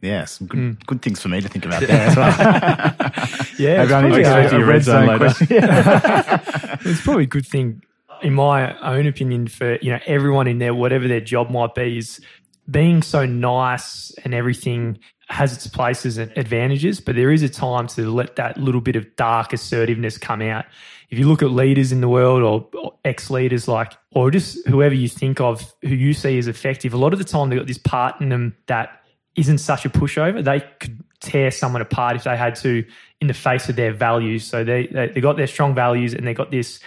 [0.01, 0.71] Yeah, some good, hmm.
[0.85, 2.95] good things for me to think about there as well.
[3.57, 5.17] Yeah, it's Maybe I need probably, to go a, to your red zone later.
[5.17, 5.47] question.
[6.91, 7.81] it's probably a good thing,
[8.21, 11.97] in my own opinion, for you know everyone in there, whatever their job might be,
[11.97, 12.21] is
[12.69, 17.87] being so nice and everything has its places and advantages, but there is a time
[17.87, 20.65] to let that little bit of dark assertiveness come out.
[21.09, 24.67] If you look at leaders in the world or, or ex leaders, like, or just
[24.67, 27.59] whoever you think of who you see as effective, a lot of the time they've
[27.59, 29.01] got this part in them that
[29.35, 30.43] isn't such a pushover.
[30.43, 32.83] They could tear someone apart if they had to
[33.21, 34.45] in the face of their values.
[34.45, 36.79] So they, they, they got their strong values and they got this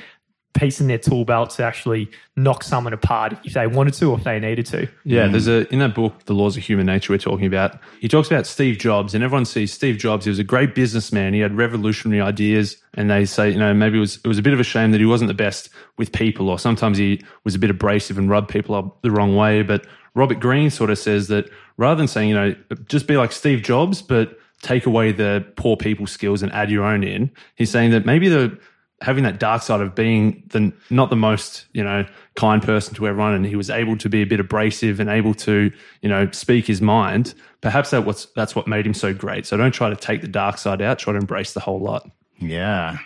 [0.52, 4.18] piece in their tool belt to actually knock someone apart if they wanted to or
[4.18, 4.88] if they needed to.
[5.04, 5.30] Yeah, mm.
[5.30, 7.78] there's a in that book, The Laws of Human Nature, we're talking about.
[8.00, 10.24] He talks about Steve Jobs, and everyone sees Steve Jobs.
[10.24, 11.34] He was a great businessman.
[11.34, 14.42] He had revolutionary ideas, and they say, you know, maybe it was it was a
[14.42, 17.54] bit of a shame that he wasn't the best with people, or sometimes he was
[17.54, 19.62] a bit abrasive and rubbed people up the wrong way.
[19.62, 22.54] But Robert Greene sort of says that rather than saying, you know,
[22.86, 26.84] just be like Steve Jobs, but take away the poor people skills and add your
[26.84, 28.58] own in, he's saying that maybe the
[29.00, 32.04] having that dark side of being the not the most you know
[32.36, 35.32] kind person to everyone and he was able to be a bit abrasive and able
[35.34, 35.70] to
[36.02, 39.56] you know speak his mind perhaps that what's that's what made him so great so
[39.56, 42.98] don't try to take the dark side out try to embrace the whole lot Yeah.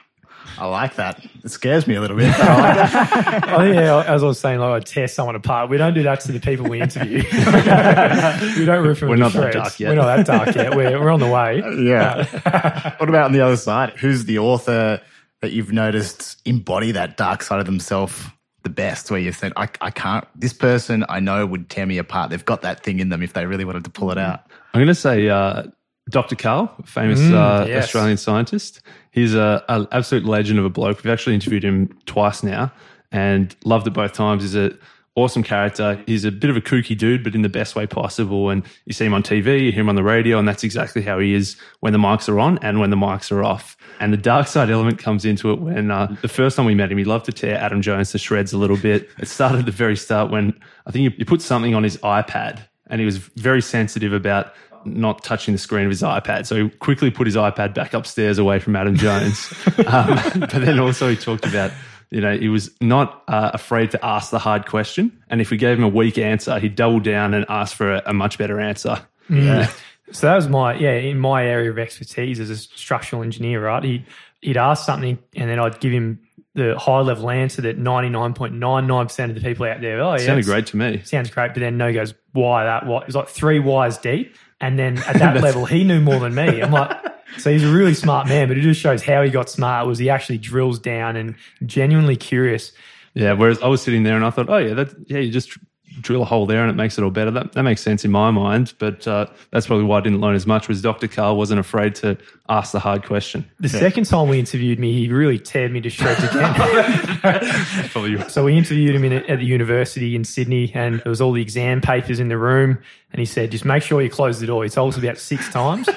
[0.56, 1.24] I like that.
[1.42, 2.28] It scares me a little bit.
[2.38, 3.48] I like that.
[3.54, 5.68] Oh yeah, as I was saying, like I'd tear someone apart.
[5.68, 7.24] We don't do that to the people we interview.
[8.58, 9.88] we don't rip them We're to not that dark yet.
[9.88, 10.76] We're not that dark yet.
[10.76, 11.58] We're, we're on the way.
[11.82, 12.94] yeah.
[12.98, 13.94] what about on the other side?
[13.98, 15.00] Who's the author
[15.44, 18.24] that you've noticed embody that dark side of themselves
[18.62, 21.98] the best, where you've said, I, I can't, this person I know would tear me
[21.98, 22.30] apart.
[22.30, 24.46] They've got that thing in them if they really wanted to pull it out.
[24.72, 25.64] i'm going to say uh,
[26.08, 27.84] dr karl famous uh, yes.
[27.84, 28.80] australian scientist
[29.10, 32.72] he's a, a absolute legend of a bloke we've actually interviewed him twice now
[33.12, 34.72] and loved it both times he's a
[35.16, 36.02] awesome character.
[36.06, 38.50] He's a bit of a kooky dude, but in the best way possible.
[38.50, 41.02] And you see him on TV, you hear him on the radio, and that's exactly
[41.02, 43.76] how he is when the mics are on and when the mics are off.
[44.00, 46.90] And the dark side element comes into it when uh, the first time we met
[46.90, 49.08] him, he loved to tear Adam Jones to shreds a little bit.
[49.18, 51.96] It started at the very start when I think you, you put something on his
[51.98, 54.52] iPad, and he was very sensitive about
[54.84, 56.46] not touching the screen of his iPad.
[56.46, 59.52] So he quickly put his iPad back upstairs away from Adam Jones.
[59.86, 61.72] um, but then also he talked about
[62.10, 65.10] you know, he was not uh, afraid to ask the hard question.
[65.28, 68.02] And if we gave him a weak answer, he'd double down and ask for a,
[68.06, 69.04] a much better answer.
[69.28, 69.68] Yeah.
[70.12, 73.64] So that was my yeah in my area of expertise as a structural engineer.
[73.64, 74.04] Right, he
[74.40, 76.20] he'd ask something and then I'd give him
[76.54, 79.80] the high level answer that ninety nine point nine nine percent of the people out
[79.80, 80.00] there.
[80.00, 81.02] Oh yeah, Sounded great to me.
[81.04, 82.86] Sounds great, but then no goes why that?
[82.86, 86.20] Why it was like three whys deep, and then at that level he knew more
[86.20, 86.62] than me.
[86.62, 87.12] I'm like.
[87.38, 89.88] So he's a really smart man, but it just shows how he got smart.
[89.88, 91.34] Was he actually drills down and
[91.66, 92.70] genuinely curious?
[93.14, 93.32] Yeah.
[93.32, 95.58] Whereas I was sitting there and I thought, oh yeah, that yeah, you just
[96.00, 97.30] drill a hole there and it makes it all better.
[97.30, 98.74] That that makes sense in my mind.
[98.78, 100.68] But uh, that's probably why I didn't learn as much.
[100.68, 101.08] Was Dr.
[101.08, 103.48] Karl wasn't afraid to ask the hard question.
[103.60, 106.54] The second time we interviewed me, he really teared me to shreds again.
[107.90, 111.32] Probably So we interviewed him in, at the university in Sydney, and there was all
[111.32, 112.78] the exam papers in the room.
[113.12, 115.48] And he said, "Just make sure you close the door." He told us about six
[115.50, 115.88] times.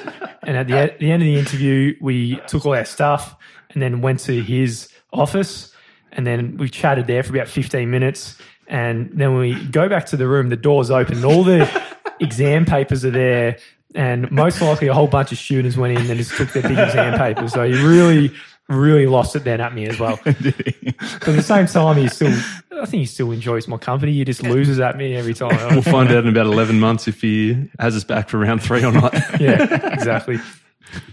[0.44, 3.36] And at the, at the end of the interview, we took all our stuff
[3.72, 5.74] and then went to his office,
[6.12, 8.38] and then we chatted there for about fifteen minutes.
[8.68, 11.70] And then when we go back to the room, the door's open, all the
[12.20, 13.58] exam papers are there.
[13.96, 16.78] And most likely, a whole bunch of students went in and just took their big
[16.78, 17.54] exam papers.
[17.54, 18.34] So he really,
[18.68, 20.20] really lost it then at me as well.
[20.26, 22.34] But at the same time, he still,
[22.72, 24.14] I think he still enjoys my company.
[24.14, 25.50] He just loses at me every time.
[25.74, 28.84] We'll find out in about 11 months if he has us back for round three
[28.84, 29.14] or not.
[29.40, 30.40] yeah, exactly.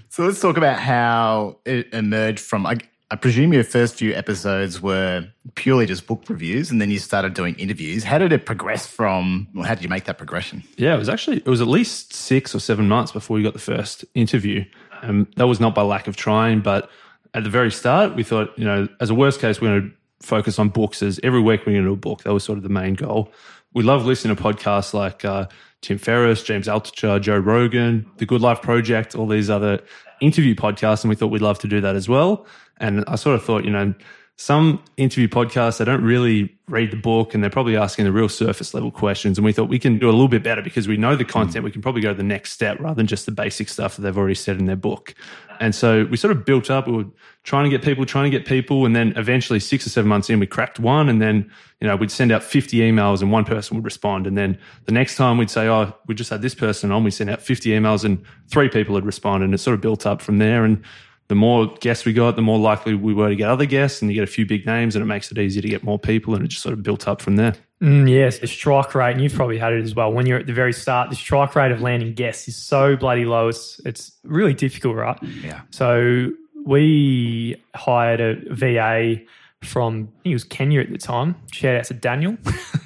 [0.08, 2.66] So let's talk about how it emerged from.
[2.66, 2.78] I,
[3.10, 7.34] I presume your first few episodes were purely just book reviews, and then you started
[7.34, 8.02] doing interviews.
[8.02, 9.46] How did it progress from?
[9.54, 10.62] Well, how did you make that progression?
[10.76, 13.52] Yeah, it was actually it was at least six or seven months before we got
[13.52, 14.64] the first interview.
[15.02, 16.90] Um, that was not by lack of trying, but
[17.34, 20.26] at the very start, we thought, you know, as a worst case, we're going to
[20.26, 21.02] focus on books.
[21.02, 22.22] As every week we're going to do a book.
[22.22, 23.30] That was sort of the main goal.
[23.74, 25.46] We love listening to podcasts like uh,
[25.82, 29.80] Tim Ferriss, James Altucher, Joe Rogan, The Good Life Project, all these other
[30.20, 32.46] interview podcasts, and we thought we'd love to do that as well.
[32.78, 33.94] And I sort of thought, you know,
[34.36, 38.28] some interview podcasts, they don't really read the book and they're probably asking the real
[38.28, 39.38] surface level questions.
[39.38, 41.30] And we thought we can do a little bit better because we know the hmm.
[41.30, 41.64] content.
[41.64, 44.02] We can probably go to the next step rather than just the basic stuff that
[44.02, 45.14] they've already said in their book.
[45.60, 46.88] And so we sort of built up.
[46.88, 47.06] We were
[47.44, 48.86] trying to get people, trying to get people.
[48.86, 51.08] And then eventually, six or seven months in, we cracked one.
[51.08, 51.48] And then,
[51.80, 54.26] you know, we'd send out 50 emails and one person would respond.
[54.26, 57.04] And then the next time we'd say, oh, we just had this person on.
[57.04, 59.44] We sent out 50 emails and three people had responded.
[59.44, 60.64] And it sort of built up from there.
[60.64, 60.82] And
[61.28, 64.10] the more guests we got, the more likely we were to get other guests, and
[64.10, 66.34] you get a few big names, and it makes it easier to get more people,
[66.34, 67.54] and it just sort of built up from there.
[67.82, 70.12] Mm, yes, the strike rate, and you've probably had it as well.
[70.12, 73.24] When you're at the very start, the strike rate of landing guests is so bloody
[73.24, 73.48] low.
[73.48, 75.18] It's it's really difficult, right?
[75.42, 75.62] Yeah.
[75.70, 76.30] So
[76.64, 79.22] we hired a VA
[79.62, 81.36] from I think it was Kenya at the time.
[81.52, 82.36] Shout out to Daniel.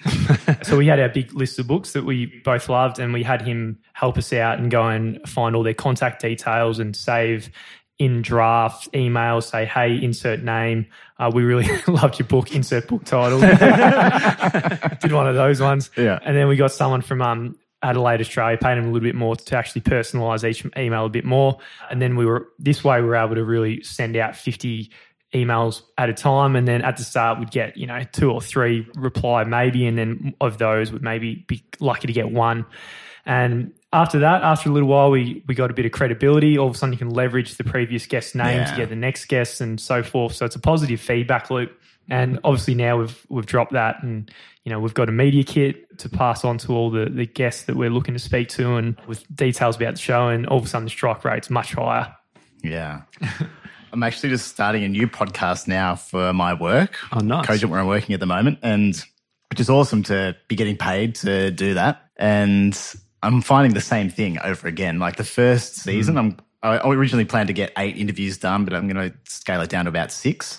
[0.63, 3.43] so we had our big list of books that we both loved, and we had
[3.43, 7.51] him help us out and go and find all their contact details and save
[7.99, 10.87] in draft email, say, hey, insert name.
[11.19, 13.41] Uh, we really loved your book, insert book title.
[15.01, 15.91] Did one of those ones.
[15.97, 16.19] Yeah.
[16.23, 19.35] And then we got someone from um, Adelaide, Australia, paid them a little bit more
[19.35, 21.59] to actually personalize each email a bit more.
[21.91, 24.91] And then we were, this way, we were able to really send out 50
[25.35, 26.55] emails at a time.
[26.55, 29.87] And then at the start, we'd get, you know, two or three reply maybe.
[29.87, 32.65] And then of those, would maybe be lucky to get one.
[33.27, 36.59] And after that, after a little while, we we got a bit of credibility.
[36.59, 38.65] All of a sudden, you can leverage the previous guest's name Yeah.
[38.71, 40.35] to get the next guest, and so forth.
[40.35, 41.73] So it's a positive feedback loop.
[42.11, 44.31] And obviously now we've we've dropped that, and
[44.65, 47.65] you know we've got a media kit to pass on to all the the guests
[47.65, 50.29] that we're looking to speak to, and with details about the show.
[50.29, 52.15] And all of a sudden, the strike rate's much higher.
[52.63, 53.03] Yeah.
[53.93, 56.97] I'm actually just starting a new podcast now for my work.
[57.13, 57.47] Oh, nice.
[57.47, 58.95] Cogent, where I'm working at the moment, and
[59.51, 62.03] which is awesome to be getting paid to do that.
[62.17, 62.79] And
[63.23, 64.99] I'm finding the same thing over again.
[64.99, 66.19] Like the first season, hmm.
[66.19, 69.71] I'm I originally planned to get eight interviews done, but I'm going to scale it
[69.71, 70.59] down to about six.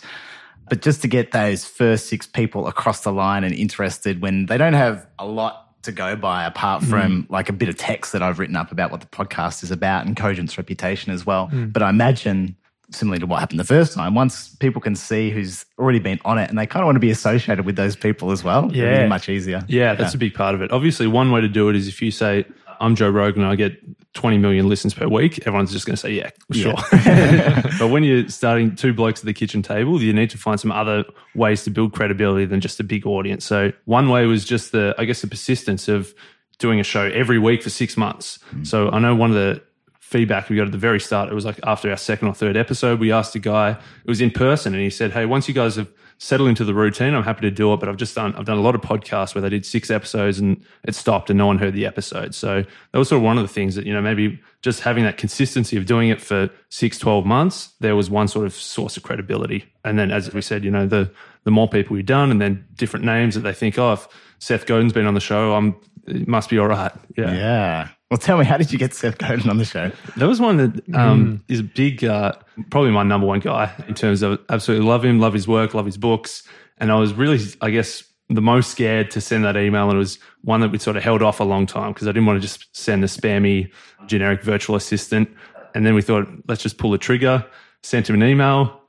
[0.69, 4.57] But just to get those first six people across the line and interested when they
[4.57, 6.89] don't have a lot to go by apart hmm.
[6.89, 9.71] from like a bit of text that I've written up about what the podcast is
[9.71, 11.47] about and Cogent's reputation as well.
[11.47, 11.67] Hmm.
[11.67, 12.55] But I imagine
[12.91, 16.37] similarly to what happened the first time, once people can see who's already been on
[16.37, 18.71] it and they kind of want to be associated with those people as well, it'll
[18.71, 19.07] be Yeah.
[19.07, 19.63] much easier.
[19.67, 20.71] Yeah, that's a big part of it.
[20.71, 22.45] Obviously, one way to do it is if you say,
[22.81, 23.77] I'm Joe Rogan I get
[24.13, 26.73] 20 million listens per week, everyone's just going to say, yeah, sure.
[27.77, 30.71] but when you're starting two blokes at the kitchen table, you need to find some
[30.71, 31.03] other
[31.35, 33.45] ways to build credibility than just a big audience.
[33.45, 36.13] So one way was just the, I guess, the persistence of
[36.57, 38.39] doing a show every week for six months.
[38.53, 38.65] Mm.
[38.65, 39.61] So I know one of the
[40.09, 42.57] feedback we got at the very start, it was like after our second or third
[42.57, 45.53] episode, we asked a guy, it was in person, and he said, Hey, once you
[45.53, 47.79] guys have settled into the routine, I'm happy to do it.
[47.79, 50.39] But I've just done I've done a lot of podcasts where they did six episodes
[50.39, 52.33] and it stopped and no one heard the episode.
[52.33, 55.03] So that was sort of one of the things that, you know, maybe just having
[55.03, 58.97] that consistency of doing it for six, 12 months, there was one sort of source
[58.97, 59.63] of credibility.
[59.85, 61.11] And then as we said, you know, the
[61.43, 64.07] the more people you've done and then different names that they think, oh, if
[64.39, 65.75] Seth Godin's been on the show, I'm
[66.07, 66.91] it must be all right.
[67.15, 67.33] Yeah.
[67.33, 67.87] Yeah.
[68.09, 69.91] Well, tell me, how did you get Seth Godin on the show?
[70.17, 72.33] There was one that um, is a big, uh,
[72.71, 75.85] probably my number one guy in terms of absolutely love him, love his work, love
[75.85, 76.41] his books.
[76.79, 79.89] And I was really, I guess, the most scared to send that email.
[79.89, 82.11] And it was one that we sort of held off a long time because I
[82.11, 83.71] didn't want to just send a spammy
[84.07, 85.29] generic virtual assistant.
[85.75, 87.45] And then we thought, let's just pull the trigger,
[87.83, 88.81] sent him an email,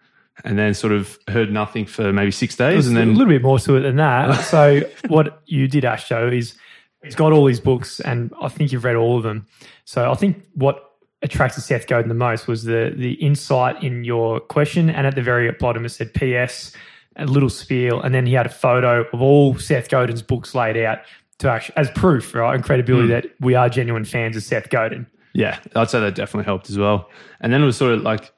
[0.45, 2.87] and then sort of heard nothing for maybe six days.
[2.87, 4.45] And then a little bit more to it than that.
[4.45, 6.57] so what you did, Ash, Joe, is
[7.03, 9.47] he's got all these books, and I think you've read all of them.
[9.85, 10.85] So I think what
[11.23, 15.23] attracted Seth Godin the most was the the insight in your question, and at the
[15.23, 16.73] very bottom it said P.S.
[17.17, 20.77] a little spiel, and then he had a photo of all Seth Godin's books laid
[20.77, 21.01] out
[21.39, 23.13] to actually as proof, right, and credibility hmm.
[23.13, 25.07] that we are genuine fans of Seth Godin.
[25.33, 27.09] Yeah, I'd say that definitely helped as well.
[27.41, 28.33] And then it was sort of like,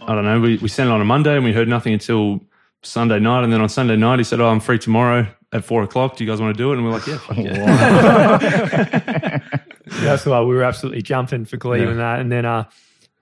[0.00, 2.40] I don't know, we, we sent it on a Monday and we heard nothing until
[2.82, 3.44] Sunday night.
[3.44, 6.16] And then on Sunday night, he said, Oh, I'm free tomorrow at four o'clock.
[6.16, 6.76] Do you guys want to do it?
[6.76, 9.38] And we're like, Yeah, fuck yeah.
[10.02, 11.86] That's why we were absolutely jumping for glee Yeah.
[11.86, 12.64] when that, and then uh,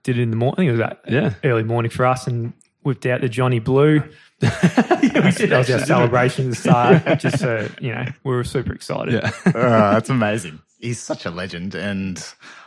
[0.03, 0.67] did it in the morning.
[0.67, 1.33] It was that Yeah.
[1.43, 4.03] early morning for us, and whipped out the Johnny Blue.
[4.41, 7.19] yeah, that was our celebration at the start.
[7.19, 9.13] Just so you know, we were super excited.
[9.15, 9.31] Yeah.
[9.47, 9.51] oh,
[9.93, 10.59] that's amazing.
[10.79, 11.73] He's such a legend.
[11.73, 12.23] And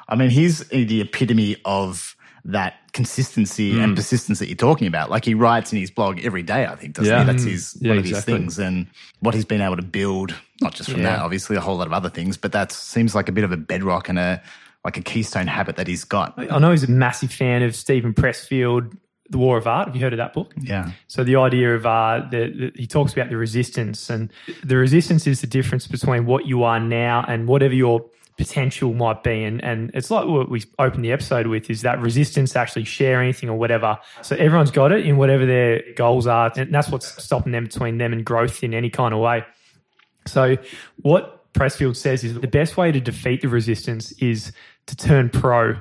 [0.09, 3.85] I mean, he's the epitome of that consistency Mm.
[3.85, 5.11] and persistence that you're talking about.
[5.11, 7.21] Like he writes in his blog every day, I think, doesn't Yeah.
[7.21, 7.27] he?
[7.27, 8.35] That's his Yeah, one of exactly.
[8.35, 8.59] his things.
[8.59, 8.87] And
[9.21, 11.17] what he's been able to build, not just from Yeah.
[11.17, 13.53] that, obviously a whole lot of other things, but that seems like a bit of
[13.53, 14.41] a bedrock and a
[14.83, 16.33] like a keystone habit that he's got.
[16.51, 18.97] I know he's a massive fan of Steven Pressfield,
[19.29, 19.89] The War of Art.
[19.89, 20.55] Have you heard of that book?
[20.59, 20.93] Yeah.
[21.07, 24.33] So the idea of uh, the, the, he talks about the resistance, and
[24.65, 29.23] the resistance is the difference between what you are now and whatever your potential might
[29.23, 29.45] be.
[29.45, 32.85] And, and it's like what we opened the episode with is that resistance to actually
[32.85, 33.99] share anything or whatever.
[34.23, 36.51] So everyone's got it in whatever their goals are.
[36.57, 39.45] And that's what's stopping them between them and growth in any kind of way.
[40.27, 40.57] So
[40.97, 44.53] what Pressfield says is the best way to defeat the resistance is
[44.87, 45.77] to turn pro.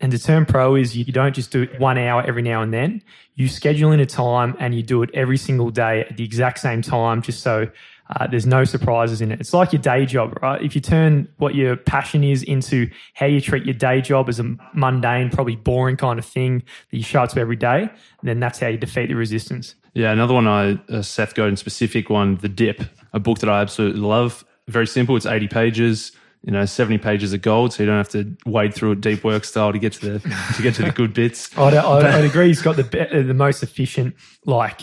[0.00, 2.72] And to turn pro is you don't just do it one hour every now and
[2.72, 3.02] then.
[3.34, 6.58] You schedule in a time and you do it every single day at the exact
[6.58, 7.68] same time, just so
[8.14, 9.40] uh, there's no surprises in it.
[9.40, 10.62] It's like your day job, right?
[10.62, 14.38] If you turn what your passion is into how you treat your day job as
[14.38, 17.88] a mundane, probably boring kind of thing that you show up to every day,
[18.22, 19.74] then that's how you defeat the resistance.
[19.94, 23.60] Yeah, another one, I a Seth Godin specific one, The Dip, a book that I
[23.60, 24.44] absolutely love.
[24.68, 25.16] Very simple.
[25.16, 26.12] It's 80 pages
[26.46, 29.24] you know, 70 pages of gold, so you don't have to wade through it deep
[29.24, 30.18] work style to get to the
[30.54, 31.50] to get to the good bits.
[31.58, 32.46] I'd, I'd, I'd agree.
[32.46, 34.14] He's got the the most efficient,
[34.44, 34.82] like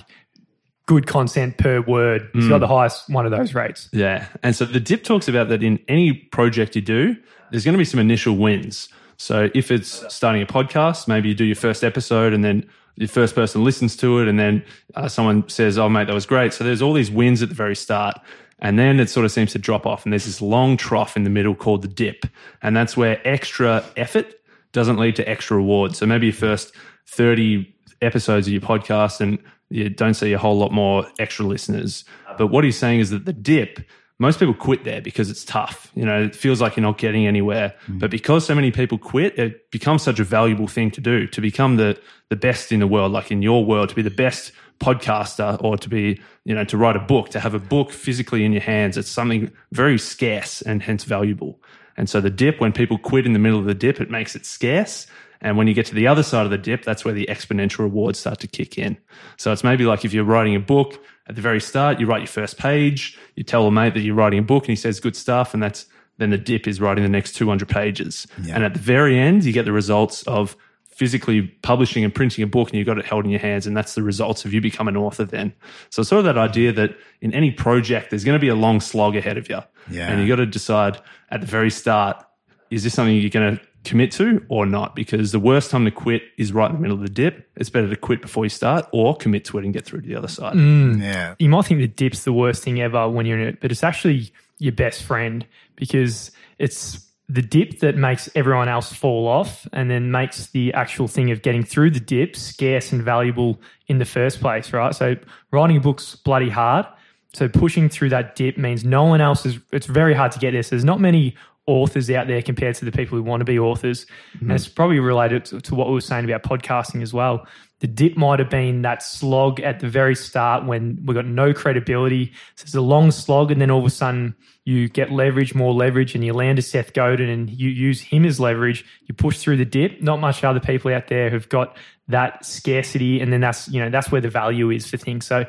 [0.86, 2.30] good consent per word.
[2.34, 2.50] He's mm.
[2.50, 3.90] got the highest one of those rates.
[3.92, 7.16] Yeah, and so the dip talks about that in any project you do,
[7.52, 8.90] there's going to be some initial wins.
[9.18, 12.68] So if it's starting a podcast, maybe you do your first episode and then
[12.98, 14.64] the first person listens to it and then
[14.96, 17.56] uh, someone says, "Oh, mate, that was great." So there's all these wins at the
[17.56, 18.20] very start.
[18.60, 20.06] And then it sort of seems to drop off.
[20.06, 22.26] And there's this long trough in the middle called the dip.
[22.62, 24.34] And that's where extra effort
[24.72, 25.98] doesn't lead to extra rewards.
[25.98, 26.74] So maybe your first
[27.08, 29.38] 30 episodes of your podcast and
[29.74, 32.06] you don't see a whole lot more extra listeners.
[32.38, 33.80] But what he's saying is that the dip,
[34.20, 35.92] most people quit there because it's tough.
[35.96, 37.74] You know, it feels like you're not getting anywhere.
[37.88, 38.00] Mm.
[38.00, 41.42] But because so many people quit, it becomes such a valuable thing to do to
[41.42, 44.52] become the the best in the world, like in your world, to be the best
[44.80, 48.46] podcaster or to be, you know, to write a book, to have a book physically
[48.46, 48.96] in your hands.
[48.98, 51.60] It's something very scarce and hence valuable.
[51.98, 54.36] And so the dip, when people quit in the middle of the dip, it makes
[54.36, 55.08] it scarce.
[55.44, 57.80] And when you get to the other side of the dip, that's where the exponential
[57.80, 58.98] rewards start to kick in.
[59.38, 62.22] So it's maybe like if you're writing a book at the very start, you write
[62.22, 65.00] your first page, you tell a mate that you're writing a book and he says
[65.00, 65.54] good stuff.
[65.54, 65.86] And that's
[66.18, 68.26] then the dip is writing the next 200 pages.
[68.42, 68.56] Yeah.
[68.56, 70.56] And at the very end, you get the results of
[70.88, 73.76] physically publishing and printing a book and you've got it held in your hands and
[73.76, 75.52] that's the results of you become an author then
[75.90, 78.80] so sort of that idea that in any project there's going to be a long
[78.80, 79.58] slog ahead of you
[79.90, 80.08] yeah.
[80.08, 81.02] and you've got to decide
[81.32, 82.24] at the very start
[82.70, 85.92] is this something you're going to commit to or not because the worst time to
[85.92, 88.50] quit is right in the middle of the dip it's better to quit before you
[88.50, 91.50] start or commit to it and get through to the other side mm, yeah you
[91.50, 94.32] might think the dip's the worst thing ever when you're in it but it's actually
[94.60, 100.12] your best friend because it's the dip that makes everyone else fall off and then
[100.12, 104.40] makes the actual thing of getting through the dip scarce and valuable in the first
[104.42, 104.94] place, right?
[104.94, 105.16] So
[105.52, 106.86] writing a book's bloody hard.
[107.34, 110.52] So pushing through that dip means no one else is, it's very hard to get
[110.52, 110.70] this.
[110.70, 114.06] There's not many authors out there compared to the people who want to be authors.
[114.36, 114.46] Mm-hmm.
[114.46, 117.48] And it's probably related to, to, what we were saying about podcasting as well.
[117.80, 121.54] The dip might have been that slog at the very start when we got no
[121.54, 122.32] credibility.
[122.56, 125.74] So it's a long slog, and then all of a sudden you get leverage, more
[125.74, 128.86] leverage, and you land a Seth Godin and you use him as leverage.
[129.06, 130.02] You push through the dip.
[130.02, 131.76] Not much other people out there have got
[132.08, 135.26] that scarcity, and then that's you know that's where the value is for things.
[135.26, 135.46] So,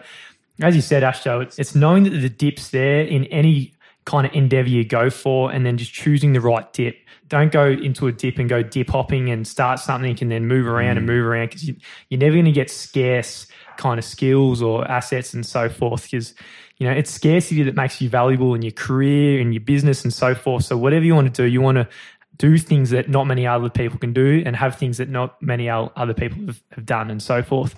[0.60, 3.73] as you said, Ashto, it's, it's knowing that the dip's there in any
[4.04, 6.96] kind of endeavor you go for, and then just choosing the right dip.
[7.28, 10.66] Don't go into a dip and go dip hopping and start something and then move
[10.66, 10.98] around mm.
[10.98, 11.76] and move around because you,
[12.08, 16.34] you're never going to get scarce kind of skills or assets and so forth because
[16.78, 20.12] you know, it's scarcity that makes you valuable in your career, in your business, and
[20.12, 20.64] so forth.
[20.64, 21.88] So, whatever you want to do, you want to
[22.36, 25.70] do things that not many other people can do and have things that not many
[25.70, 27.76] other people have, have done, and so forth.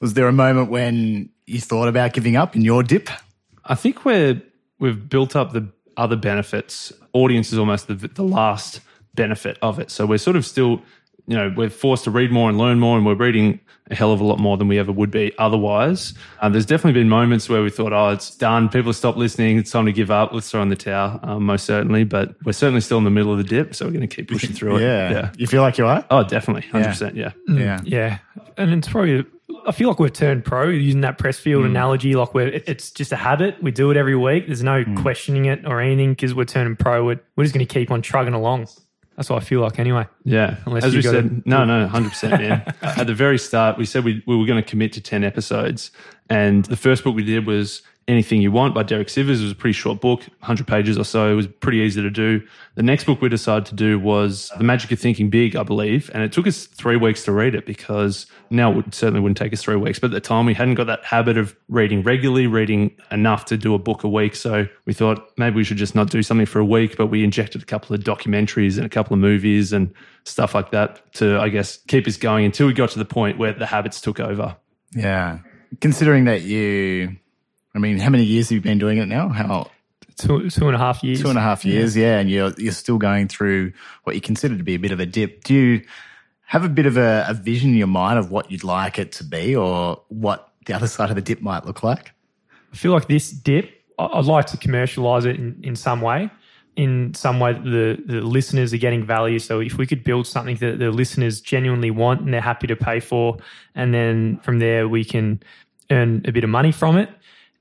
[0.00, 3.08] Was there a moment when you thought about giving up in your dip?
[3.64, 4.40] I think we're
[4.78, 6.92] we've built up the other benefits.
[7.12, 8.80] Audience is almost the, the last
[9.14, 9.90] benefit of it.
[9.90, 10.82] So we're sort of still
[11.26, 13.58] you know, we're forced to read more and learn more, and we're reading
[13.90, 16.14] a hell of a lot more than we ever would be otherwise.
[16.40, 18.68] Um, there's definitely been moments where we thought, oh, it's done.
[18.68, 19.58] People have stopped listening.
[19.58, 20.32] It's time to give up.
[20.32, 22.04] Let's throw in the towel, um, most certainly.
[22.04, 24.28] But we're certainly still in the middle of the dip, so we're going to keep
[24.32, 25.08] pushing through yeah.
[25.08, 25.12] it.
[25.12, 25.32] Yeah.
[25.36, 26.04] You feel like you are?
[26.10, 26.68] Oh, definitely.
[26.70, 27.14] 100%.
[27.14, 27.32] Yeah.
[27.48, 27.56] Yeah.
[27.56, 27.80] Yeah.
[27.84, 28.18] yeah.
[28.56, 29.24] And it's probably,
[29.66, 31.66] I feel like we've turned pro using that Pressfield mm.
[31.66, 32.14] analogy.
[32.14, 33.62] Like we're, it's just a habit.
[33.62, 34.46] We do it every week.
[34.46, 35.00] There's no mm.
[35.02, 37.04] questioning it or anything because we're turning pro.
[37.04, 38.68] We're, we're just going to keep on trugging along.
[39.16, 40.06] That's what I feel like anyway.
[40.24, 40.56] Yeah.
[40.66, 42.74] Unless As we said, to, no, no, 100%, man.
[42.82, 45.90] At the very start, we said we, we were going to commit to 10 episodes.
[46.28, 49.40] And the first book we did was Anything You Want by Derek Sivers.
[49.40, 51.32] It was a pretty short book, 100 pages or so.
[51.32, 52.40] It was pretty easy to do.
[52.76, 56.08] The next book we decided to do was The Magic of Thinking Big, I believe.
[56.14, 59.52] And it took us three weeks to read it because now it certainly wouldn't take
[59.52, 59.98] us three weeks.
[59.98, 63.56] But at the time, we hadn't got that habit of reading regularly, reading enough to
[63.56, 64.36] do a book a week.
[64.36, 67.24] So we thought maybe we should just not do something for a week, but we
[67.24, 69.92] injected a couple of documentaries and a couple of movies and
[70.22, 73.36] stuff like that to, I guess, keep us going until we got to the point
[73.36, 74.56] where the habits took over.
[74.94, 75.40] Yeah.
[75.80, 77.16] Considering that you
[77.76, 79.28] I mean, how many years have you been doing it now?
[79.28, 79.70] How?
[80.16, 81.20] two two and a half years.
[81.20, 83.72] two and a half years, yeah, and you're you're still going through
[84.04, 85.44] what you consider to be a bit of a dip.
[85.44, 85.82] Do you
[86.46, 89.12] have a bit of a, a vision in your mind of what you'd like it
[89.12, 92.12] to be, or what the other side of the dip might look like?
[92.72, 96.30] I feel like this dip, I'd like to commercialize it in, in some way.
[96.74, 99.38] In some way, the, the listeners are getting value.
[99.38, 102.76] So, if we could build something that the listeners genuinely want and they're happy to
[102.76, 103.38] pay for,
[103.74, 105.42] and then from there we can
[105.90, 107.08] earn a bit of money from it,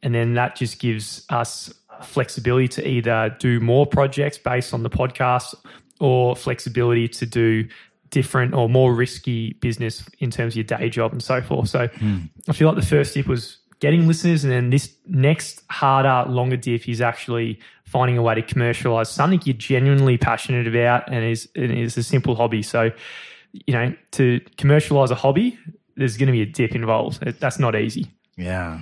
[0.05, 4.89] and then that just gives us flexibility to either do more projects based on the
[4.89, 5.55] podcast
[5.99, 7.67] or flexibility to do
[8.11, 11.69] different or more risky business in terms of your day job and so forth.
[11.69, 12.19] So hmm.
[12.47, 16.55] I feel like the first dip was getting listeners, and then this next harder, longer
[16.55, 21.49] dip is actually finding a way to commercialize something you're genuinely passionate about and is
[21.55, 22.61] and is a simple hobby.
[22.61, 22.91] So,
[23.65, 25.57] you know, to commercialize a hobby,
[25.95, 27.21] there's going to be a dip involved.
[27.39, 28.11] That's not easy.
[28.37, 28.81] Yeah,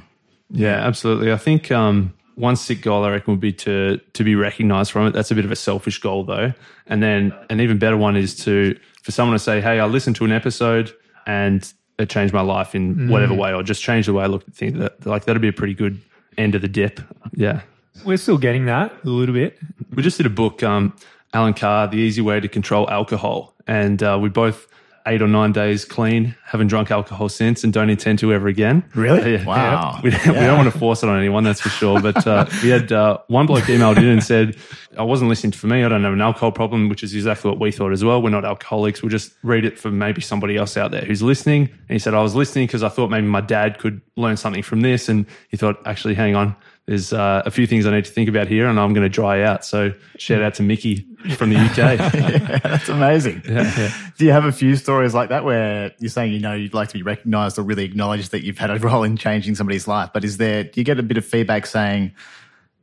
[0.49, 1.31] Yeah, absolutely.
[1.31, 5.07] I think um, one sick goal I reckon would be to to be recognised from
[5.07, 5.11] it.
[5.11, 6.53] That's a bit of a selfish goal though.
[6.87, 10.15] And then an even better one is to for someone to say, "Hey, I listened
[10.17, 10.93] to an episode
[11.25, 14.47] and it changed my life in whatever way, or just changed the way I looked
[14.47, 16.01] at things." That, like that'd be a pretty good
[16.37, 16.99] end of the dip.
[17.33, 17.61] Yeah.
[18.03, 19.59] We're still getting that a little bit.
[19.93, 20.95] We just did a book, um,
[21.33, 23.53] Allen Carr, The Easy Way to Control Alcohol.
[23.67, 24.67] And uh, we both
[25.05, 28.83] eight or nine days clean, haven't drunk alcohol since, and don't intend to ever again.
[28.95, 29.33] Really?
[29.33, 29.99] Yeah, Wow.
[30.01, 30.01] yeah.
[30.01, 32.01] We, we don't want to force it on anyone, that's for sure.
[32.01, 34.55] But uh, we had uh, one bloke emailed in and said,
[34.97, 35.83] I wasn't listening for me.
[35.83, 38.21] I don't have an alcohol problem, which is exactly what we thought as well.
[38.21, 39.01] We're not alcoholics.
[39.01, 41.63] We'll just read it for maybe somebody else out there who's listening.
[41.63, 44.63] And he said, I was listening because I thought maybe my dad could learn something
[44.63, 45.09] from this.
[45.09, 46.55] And he thought, actually, hang on.
[46.85, 49.09] There's uh, a few things I need to think about here, and I'm going to
[49.09, 49.63] dry out.
[49.63, 51.07] So, shout out to Mickey
[51.37, 51.77] from the UK.
[52.13, 53.39] yeah, that's amazing.
[53.39, 56.89] Do you have a few stories like that where you're saying you know you'd like
[56.89, 60.09] to be recognised or really acknowledged that you've had a role in changing somebody's life?
[60.13, 62.11] But is there do you get a bit of feedback saying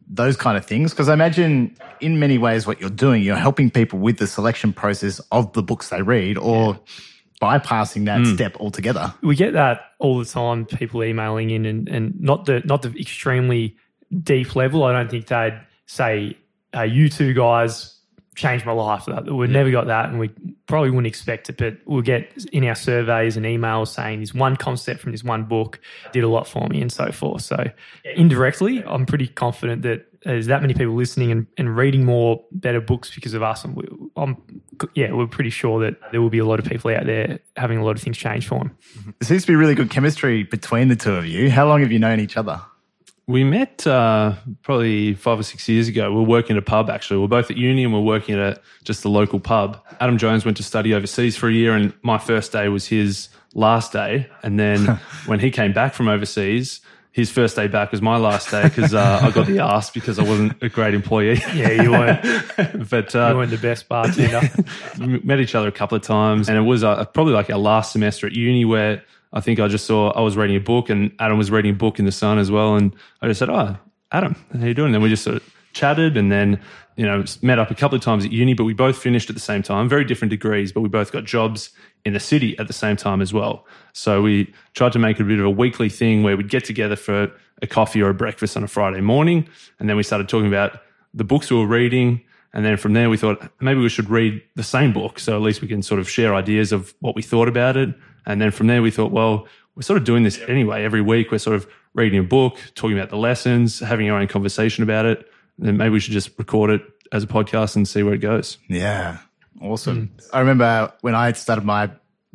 [0.09, 0.93] those kind of things?
[0.93, 4.73] Because I imagine in many ways what you're doing, you're helping people with the selection
[4.73, 6.81] process of the books they read, or
[7.43, 9.13] bypassing that step altogether.
[9.23, 10.65] we get that all the time.
[10.65, 13.77] People emailing in, and, and not the not the extremely
[14.23, 14.85] deep level.
[14.85, 16.37] I don't think they'd say,
[16.75, 17.97] uh, "You two guys
[18.37, 20.31] changed my life." That- We've never got that, and we
[20.67, 21.57] probably wouldn't expect it.
[21.59, 25.45] But we'll get in our surveys and emails saying, "This one concept from this one
[25.45, 25.81] book
[26.13, 27.43] did a lot for me," and so forth.
[27.43, 27.65] So
[28.17, 32.79] indirectly, I'm pretty confident that there's that many people listening and, and reading more better
[32.81, 33.65] books because of us.
[33.65, 33.85] And we,
[34.17, 34.37] I'm,
[34.95, 37.79] yeah, we're pretty sure that there will be a lot of people out there having
[37.79, 38.77] a lot of things change for them.
[39.19, 41.51] There seems to be really good chemistry between the two of you.
[41.51, 42.61] How long have you known each other?
[43.27, 46.11] We met uh, probably five or six years ago.
[46.11, 47.19] We were working at a pub, actually.
[47.19, 49.85] We are both at uni and we are working at a, just a local pub.
[50.01, 53.29] Adam Jones went to study overseas for a year, and my first day was his
[53.55, 54.29] last day.
[54.43, 54.87] And then
[55.27, 56.81] when he came back from overseas,
[57.13, 60.19] his first day back was my last day because uh, I got the ass because
[60.19, 61.41] I wasn't a great employee.
[61.55, 62.23] Yeah, you weren't.
[62.89, 64.41] but You uh, weren't the best bartender.
[64.99, 67.59] we met each other a couple of times, and it was uh, probably like our
[67.59, 69.03] last semester at uni where
[69.33, 71.77] I think I just saw I was reading a book, and Adam was reading a
[71.77, 73.77] book in the sun as well, and I just said, "Oh,
[74.13, 76.61] Adam, how are you doing?" And then we just sort of chatted, and then
[76.97, 79.35] you know met up a couple of times at uni, but we both finished at
[79.35, 81.71] the same time, very different degrees, but we both got jobs
[82.05, 83.67] in the city at the same time as well.
[83.93, 86.65] So we tried to make it a bit of a weekly thing where we'd get
[86.65, 87.31] together for
[87.63, 89.49] a coffee or a breakfast on a Friday morning,
[89.79, 90.81] and then we started talking about
[91.13, 92.23] the books we were reading.
[92.53, 95.21] And then from there, we thought maybe we should read the same book.
[95.21, 97.95] So at least we can sort of share ideas of what we thought about it.
[98.27, 99.47] And then from there, we thought, well,
[99.77, 100.83] we're sort of doing this anyway.
[100.85, 104.27] Every week, we're sort of reading a book, talking about the lessons, having our own
[104.27, 105.19] conversation about it.
[105.59, 106.83] And then maybe we should just record it
[107.13, 108.59] as a podcast and see where it goes.
[108.69, 109.19] Yeah,
[109.61, 110.07] awesome.
[110.07, 110.37] Hmm.
[110.37, 111.91] I remember when I started my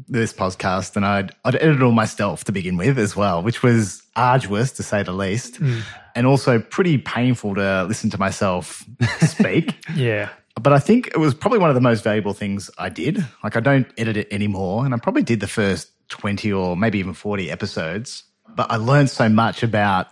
[0.07, 4.03] this podcast, and I'd I'd edited all myself to begin with as well, which was
[4.15, 5.79] arduous to say the least, hmm.
[6.15, 8.85] and also pretty painful to listen to myself
[9.21, 9.75] speak.
[9.95, 10.29] yeah.
[10.61, 13.25] But I think it was probably one of the most valuable things I did.
[13.43, 16.99] Like I don't edit it anymore, and I probably did the first twenty or maybe
[16.99, 18.23] even forty episodes.
[18.55, 20.07] But I learned so much about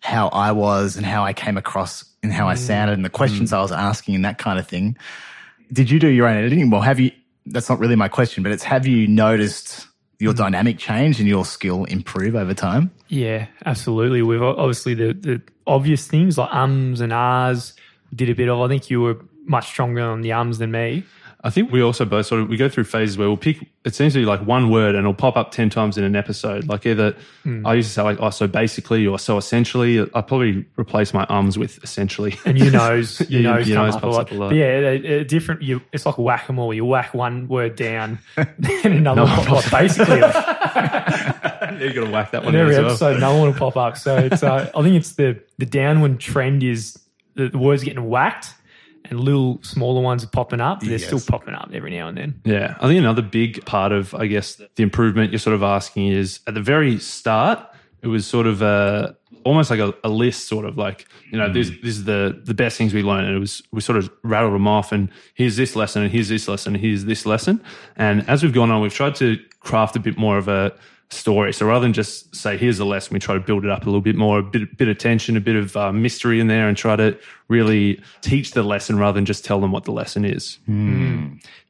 [0.00, 2.60] how I was and how I came across and how I hmm.
[2.60, 4.96] sounded and the questions I was asking and that kind of thing.
[5.72, 6.70] Did you do your own editing?
[6.70, 7.10] Well, have you?
[7.46, 9.86] That's not really my question, but it's have you noticed
[10.18, 10.38] your hmm.
[10.38, 12.90] dynamic change and your skill improve over time?
[13.08, 14.22] Yeah, absolutely.
[14.22, 17.74] We've obviously the, the obvious things like ums and ahs
[18.14, 18.60] did a bit of.
[18.60, 21.04] I think you were much stronger on the ums than me.
[21.48, 23.66] I think we also both sort of we go through phases where we'll pick.
[23.86, 26.14] It seems to be like one word and it'll pop up ten times in an
[26.14, 26.68] episode.
[26.68, 27.16] Like either
[27.64, 29.98] I used to say like oh so basically or so essentially.
[30.12, 32.36] I probably replace my ums with essentially.
[32.44, 34.20] And you knows, you Yeah, knows, you knows up a pops lot.
[34.26, 34.54] up a lot.
[34.54, 35.62] Yeah, different.
[35.62, 36.74] You, it's like whack a mole.
[36.74, 39.70] You whack one word down, and another one pop up.
[39.70, 42.90] Basically, you got to whack that one in every as well.
[42.90, 43.96] episode, another one will pop up.
[43.96, 44.42] So it's.
[44.42, 46.98] Uh, I think it's the the downward trend is
[47.36, 48.52] the, the words getting whacked
[49.10, 50.80] and little smaller ones are popping up.
[50.80, 52.40] They're still popping up every now and then.
[52.44, 56.08] Yeah, I think another big part of, I guess, the improvement you're sort of asking
[56.08, 57.66] is at the very start,
[58.02, 61.52] it was sort of a almost like a, a list, sort of like you know,
[61.52, 61.82] this mm.
[61.82, 64.54] this is the the best things we learned, and it was we sort of rattled
[64.54, 67.62] them off, and here's this lesson, and here's this lesson, and here's this lesson,
[67.96, 70.72] and as we've gone on, we've tried to craft a bit more of a
[71.10, 71.52] story.
[71.52, 73.84] So rather than just say here's the lesson, we try to build it up a
[73.86, 76.68] little bit more, a bit bit of tension, a bit of uh, mystery in there,
[76.68, 80.24] and try to really teach the lesson rather than just tell them what the lesson
[80.24, 80.58] is.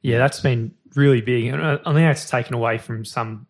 [0.02, 1.46] Yeah, that's been really big.
[1.46, 3.46] And I I think that's taken away from some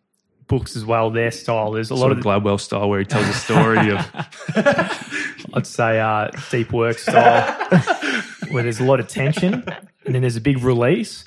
[0.47, 1.71] books as well, their style.
[1.71, 3.99] There's a lot Sort of, of Gladwell style where he tells a story of
[5.53, 7.55] I'd say, uh, deep work style,
[8.49, 9.63] where there's a lot of tension
[10.05, 11.23] and then there's a big release,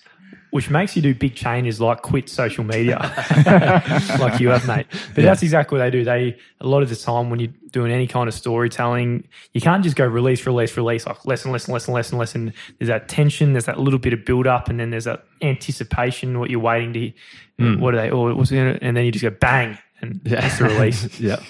[0.52, 2.98] which makes you do big changes like quit social media,
[4.20, 4.86] like you have, mate.
[5.14, 6.04] But that's exactly what they do.
[6.04, 9.82] They, a lot of the time when you're doing any kind of storytelling, you can't
[9.82, 12.54] just go release, release, release, like lesson, lesson, lesson, lesson, lesson.
[12.78, 16.38] There's that tension, there's that little bit of build up, and then there's that anticipation,
[16.38, 17.12] what you're waiting to,
[17.58, 17.80] hmm.
[17.80, 18.78] what are they, or what's in it?
[18.82, 21.18] And then you just go bang, and that's the release.
[21.18, 21.40] yeah,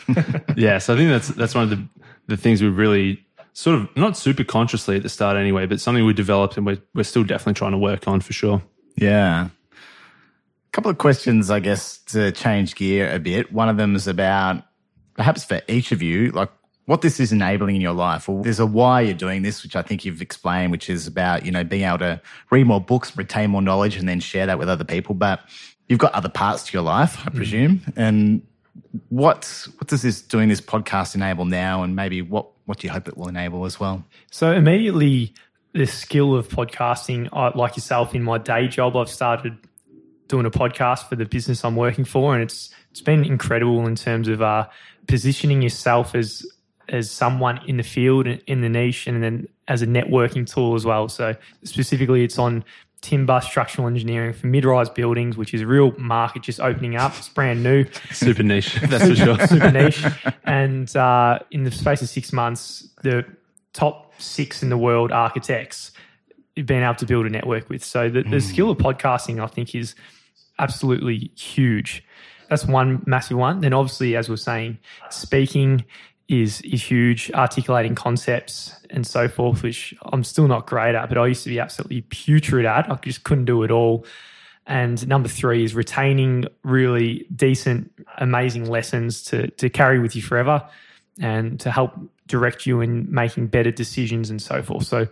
[0.57, 0.79] yeah.
[0.79, 1.89] So I think that's that's one of the
[2.29, 6.05] the things we really sort of not super consciously at the start anyway, but something
[6.07, 8.63] we developed and we're we're still definitely trying to work on for sure.
[8.97, 9.47] Yeah.
[9.47, 13.53] A couple of questions, I guess, to change gear a bit.
[13.53, 14.65] One of them is about
[15.15, 16.51] perhaps for each of you, like
[16.87, 18.29] what this is enabling in your life.
[18.29, 21.45] Well, there's a why you're doing this, which I think you've explained, which is about,
[21.45, 22.21] you know, being able to
[22.51, 25.15] read more books, retain more knowledge, and then share that with other people.
[25.15, 25.41] But
[25.89, 27.37] you've got other parts to your life, I hmm.
[27.37, 27.81] presume.
[27.97, 28.47] And
[29.11, 32.93] what what does this doing this podcast enable now and maybe what what do you
[32.93, 34.05] hope it will enable as well?
[34.31, 35.35] So immediately,
[35.73, 39.57] the skill of podcasting, I, like yourself, in my day job, I've started
[40.29, 43.95] doing a podcast for the business I'm working for, and it's it's been incredible in
[43.95, 44.67] terms of uh,
[45.07, 46.47] positioning yourself as
[46.89, 50.85] as someone in the field in the niche, and then as a networking tool as
[50.85, 51.09] well.
[51.09, 52.65] So specifically, it's on
[53.01, 57.13] timber structural engineering for mid-rise buildings, which is a real market just opening up.
[57.19, 59.47] It's brand new Super niche, that's for sure.
[59.47, 60.05] super niche.
[60.45, 63.25] And uh, in the space of six months, the
[63.73, 65.93] top six in the world architects
[66.57, 67.85] you've been able to build a network with.
[67.85, 68.39] So the, the hmm.
[68.39, 69.95] skill of podcasting, I think, is
[70.59, 72.05] absolutely huge.
[72.49, 73.61] That's one massive one.
[73.61, 74.79] Then obviously, as we're saying,
[75.11, 75.85] speaking
[76.29, 81.19] is is huge, articulating concepts and so forth, which I'm still not great at, but
[81.19, 82.91] I used to be absolutely putrid at.
[82.91, 84.05] I just couldn't do it all.
[84.67, 90.65] And number three is retaining really decent, amazing lessons to, to carry with you forever
[91.21, 91.93] and to help
[92.27, 94.87] direct you in making better decisions and so forth.
[94.87, 95.09] So,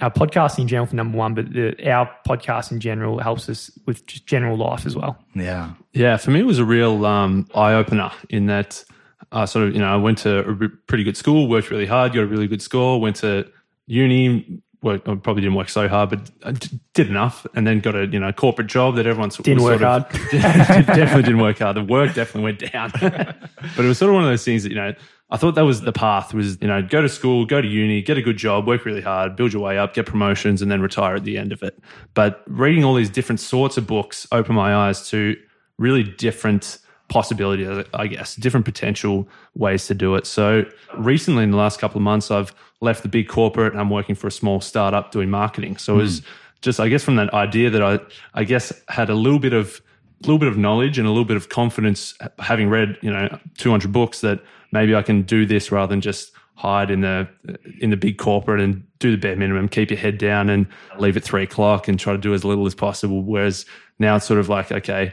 [0.00, 3.70] our podcast in general for number one, but the, our podcast in general helps us
[3.86, 5.16] with just general life as well.
[5.34, 5.74] Yeah.
[5.92, 8.84] Yeah, for me, it was a real um, eye opener in that
[9.30, 12.12] I sort of, you know, I went to a pretty good school, worked really hard,
[12.12, 13.48] got a really good score, went to
[13.86, 17.80] uni, worked, I probably didn't work so hard, but I d- did enough, and then
[17.80, 20.08] got a, you know, corporate job that everyone's Didn't work hard.
[20.30, 21.76] definitely didn't work hard.
[21.76, 22.92] The work definitely went down.
[23.00, 24.92] but it was sort of one of those things that, you know,
[25.34, 28.00] I thought that was the path was, you know, go to school, go to uni,
[28.02, 30.80] get a good job, work really hard, build your way up, get promotions, and then
[30.80, 31.76] retire at the end of it.
[32.14, 35.36] But reading all these different sorts of books opened my eyes to
[35.76, 36.78] really different
[37.08, 40.24] possibilities, I guess, different potential ways to do it.
[40.24, 40.66] So
[40.96, 44.14] recently in the last couple of months, I've left the big corporate and I'm working
[44.14, 45.78] for a small startup doing marketing.
[45.78, 46.22] So it was
[46.60, 47.98] just, I guess, from that idea that I,
[48.34, 49.82] I guess, had a little bit of,
[50.22, 53.92] little bit of knowledge and a little bit of confidence, having read, you know, 200
[53.92, 54.40] books, that
[54.74, 57.28] maybe I can do this rather than just hide in the
[57.80, 60.66] in the big corporate and do the bare minimum, keep your head down and
[60.98, 63.22] leave at three o'clock and try to do as little as possible.
[63.22, 63.64] Whereas
[63.98, 65.12] now it's sort of like, okay,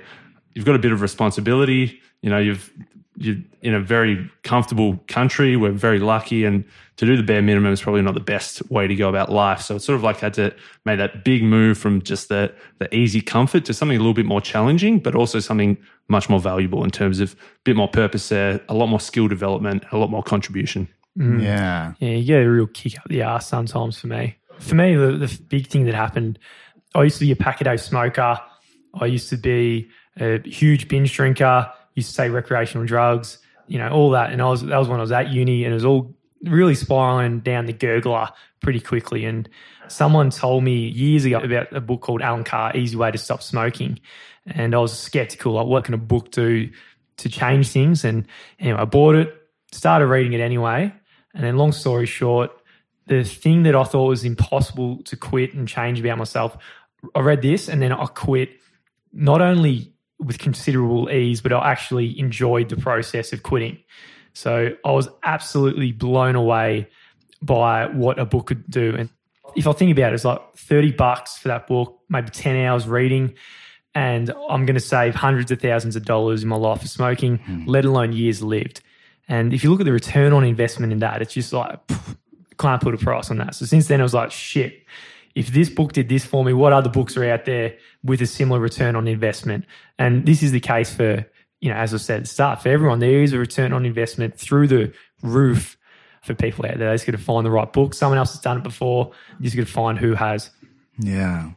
[0.53, 1.99] you've got a bit of responsibility.
[2.21, 2.71] You know, you've
[3.17, 5.57] you're in a very comfortable country.
[5.57, 6.63] We're very lucky, and
[6.97, 9.61] to do the bare minimum is probably not the best way to go about life.
[9.61, 10.53] So it's sort of like had to
[10.85, 14.25] make that big move from just the the easy comfort to something a little bit
[14.25, 18.29] more challenging, but also something much more valuable in terms of a bit more purpose
[18.29, 20.87] there, a lot more skill development, a lot more contribution.
[21.17, 21.41] Mm.
[21.41, 21.93] Yeah.
[21.99, 24.37] Yeah, you get a real kick up the ass sometimes for me.
[24.59, 26.37] For me, the, the big thing that happened,
[26.93, 28.39] I used to be a pack a day smoker.
[28.93, 29.89] I used to be
[30.19, 33.37] a huge binge drinker, to take recreational drugs,
[33.67, 34.31] you know, all that.
[34.31, 36.13] And I was that was when I was at uni and it was all
[36.43, 38.31] really spiraling down the gurgler
[38.61, 39.25] pretty quickly.
[39.25, 39.47] And
[39.87, 43.43] someone told me years ago about a book called Allen Carr, Easy Way to Stop
[43.43, 43.99] Smoking.
[44.45, 46.69] And I was skeptical, like what can a book do
[47.17, 48.03] to change things?
[48.03, 48.27] And
[48.59, 49.35] anyway, I bought it,
[49.71, 50.93] started reading it anyway.
[51.33, 52.51] And then, long story short,
[53.07, 56.57] the thing that I thought was impossible to quit and change about myself,
[57.15, 58.49] I read this and then I quit
[59.13, 63.79] not only with considerable ease, but I actually enjoyed the process of quitting.
[64.33, 66.87] So I was absolutely blown away
[67.41, 68.95] by what a book could do.
[68.97, 69.09] And
[69.55, 72.87] if I think about it, it's like 30 bucks for that book, maybe 10 hours
[72.87, 73.33] reading,
[73.93, 77.39] and I'm going to save hundreds of thousands of dollars in my life for smoking,
[77.39, 77.63] Hmm.
[77.67, 78.81] let alone years lived.
[79.27, 82.15] And if you look at the return on investment in that, it's just like, pff,
[82.57, 83.55] can't put a price on that.
[83.55, 84.83] So since then, I was like, shit,
[85.35, 88.25] if this book did this for me, what other books are out there with a
[88.25, 89.65] similar return on investment?
[89.97, 91.25] And this is the case for,
[91.59, 93.85] you know, as I said at the start, for everyone, there is a return on
[93.85, 95.77] investment through the roof
[96.23, 96.87] for people out there.
[96.87, 97.93] They're just got to find the right book.
[97.93, 99.11] Someone else has done it before.
[99.39, 100.51] You just got to find who has.
[100.99, 101.51] Yeah.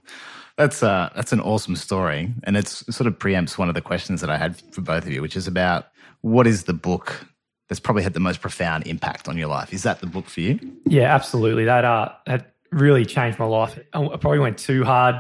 [0.56, 2.32] That's uh that's an awesome story.
[2.44, 5.12] And it's sort of preempts one of the questions that I had for both of
[5.12, 5.86] you, which is about
[6.20, 7.26] what is the book
[7.68, 9.72] that's probably had the most profound impact on your life?
[9.72, 10.58] Is that the book for you?
[10.86, 11.64] Yeah, absolutely.
[11.64, 13.78] That uh, that really changed my life.
[13.92, 15.16] I probably went too hard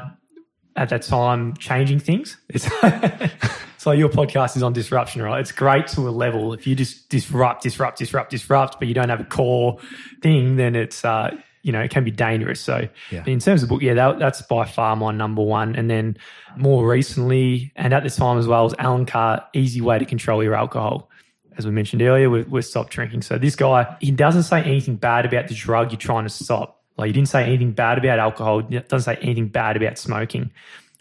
[0.76, 2.36] at that time changing things.
[2.48, 2.64] It's
[3.78, 5.40] so your podcast is on disruption, right?
[5.40, 6.52] It's great to a level.
[6.52, 9.78] If you just disrupt, disrupt, disrupt, disrupt, but you don't have a core
[10.20, 11.30] thing, then it's uh,
[11.62, 12.60] you know it can be dangerous.
[12.60, 13.22] So Yeah.
[13.26, 15.76] in terms of book, yeah, that, that's by far my number one.
[15.76, 16.16] And then
[16.56, 20.42] more recently, and at this time as well, was Allen Carr, Easy Way to Control
[20.42, 21.10] Your Alcohol
[21.56, 23.22] as we mentioned earlier, we we stopped drinking.
[23.22, 26.82] So this guy, he doesn't say anything bad about the drug you're trying to stop.
[26.96, 28.62] Like he didn't say anything bad about alcohol.
[28.62, 30.50] Doesn't say anything bad about smoking.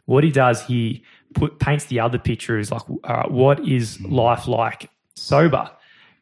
[0.05, 4.01] What he does, he put paints the other picture is like, all right, what is
[4.01, 5.69] life like sober?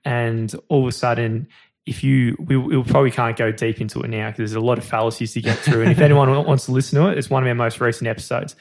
[0.03, 1.47] And all of a sudden,
[1.85, 4.77] if you, we, we probably can't go deep into it now because there's a lot
[4.77, 5.81] of fallacies to get through.
[5.81, 8.55] And if anyone wants to listen to it, it's one of our most recent episodes.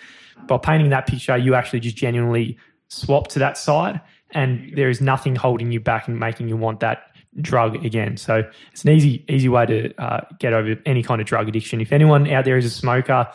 [0.46, 2.56] By painting that picture, you actually just genuinely
[2.88, 4.00] swap to that side,
[4.32, 7.09] and there is nothing holding you back and making you want that
[7.40, 8.16] drug again.
[8.16, 11.80] So it's an easy, easy way to uh, get over any kind of drug addiction.
[11.80, 13.28] If anyone out there is a smoker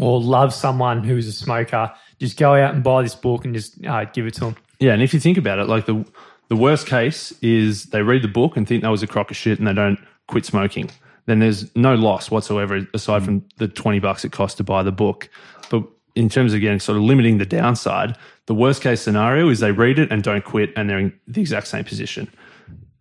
[0.00, 3.84] or loves someone who's a smoker, just go out and buy this book and just
[3.84, 4.56] uh, give it to them.
[4.78, 6.04] Yeah, and if you think about it, like the
[6.48, 9.36] the worst case is they read the book and think that was a crock of
[9.36, 10.90] shit and they don't quit smoking.
[11.26, 14.92] Then there's no loss whatsoever aside from the twenty bucks it costs to buy the
[14.92, 15.30] book.
[15.70, 19.60] But in terms of again sort of limiting the downside, the worst case scenario is
[19.60, 22.28] they read it and don't quit and they're in the exact same position.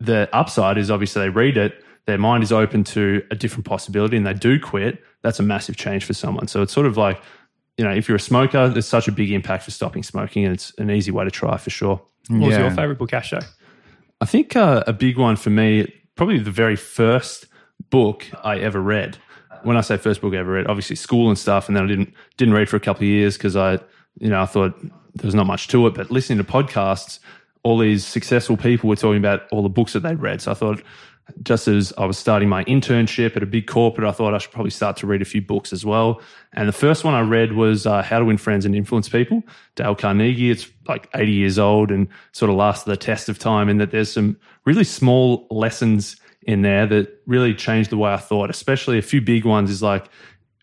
[0.01, 4.17] The upside is obviously they read it, their mind is open to a different possibility
[4.17, 5.03] and they do quit.
[5.21, 6.47] That's a massive change for someone.
[6.47, 7.21] So it's sort of like,
[7.77, 10.53] you know, if you're a smoker, there's such a big impact for stopping smoking and
[10.53, 12.01] it's an easy way to try for sure.
[12.27, 13.43] What was your favorite book, Ashto?
[14.19, 17.47] I think uh, a big one for me, probably the very first
[17.89, 19.17] book I ever read.
[19.63, 21.87] When I say first book I ever read, obviously school and stuff, and then I
[21.87, 23.73] didn't didn't read for a couple of years because I,
[24.19, 25.93] you know, I thought there was not much to it.
[25.93, 27.19] But listening to podcasts,
[27.63, 30.41] all these successful people were talking about all the books that they'd read.
[30.41, 30.81] So I thought,
[31.43, 34.51] just as I was starting my internship at a big corporate, I thought I should
[34.51, 36.21] probably start to read a few books as well.
[36.53, 39.43] And the first one I read was uh, How to Win Friends and Influence People,
[39.75, 40.51] Dale Carnegie.
[40.51, 43.91] It's like 80 years old and sort of lasted the test of time, in that
[43.91, 48.97] there's some really small lessons in there that really changed the way I thought, especially
[48.97, 50.09] a few big ones is like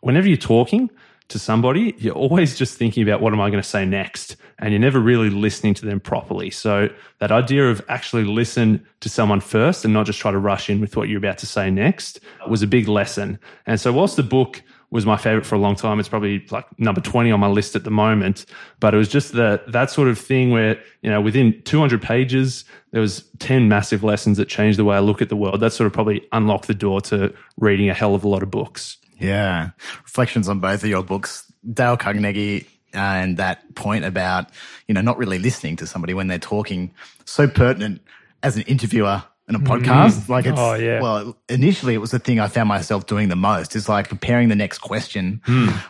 [0.01, 0.91] whenever you're talking
[1.29, 4.37] to somebody, you're always just thinking about what am I going to say next?
[4.59, 6.51] And you're never really listening to them properly.
[6.51, 10.71] So that idea of actually listen to someone first and not just try to rush
[10.71, 13.39] in with what you're about to say next was a big lesson.
[13.67, 16.67] And so whilst the book was my favorite for a long time, it's probably like
[16.79, 18.47] number 20 on my list at the moment.
[18.81, 22.65] But it was just that that sort of thing where, you know, within 200 pages,
[22.93, 25.61] there was 10 massive lessons that changed the way I look at the world.
[25.61, 28.51] That sort of probably unlocked the door to reading a hell of a lot of
[28.51, 28.97] books.
[29.19, 29.71] Yeah.
[30.05, 31.51] Reflections on both of your books.
[31.73, 34.49] Dale Carnegie uh, and that point about,
[34.87, 36.93] you know, not really listening to somebody when they're talking,
[37.25, 38.01] so pertinent
[38.43, 40.29] as an interviewer in a podcast.
[40.29, 41.01] Like it's, Oh, yeah.
[41.03, 44.49] well, initially it was the thing I found myself doing the most is like preparing
[44.49, 45.43] the next question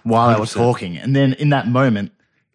[0.05, 0.97] while I was talking.
[0.97, 2.13] And then in that moment,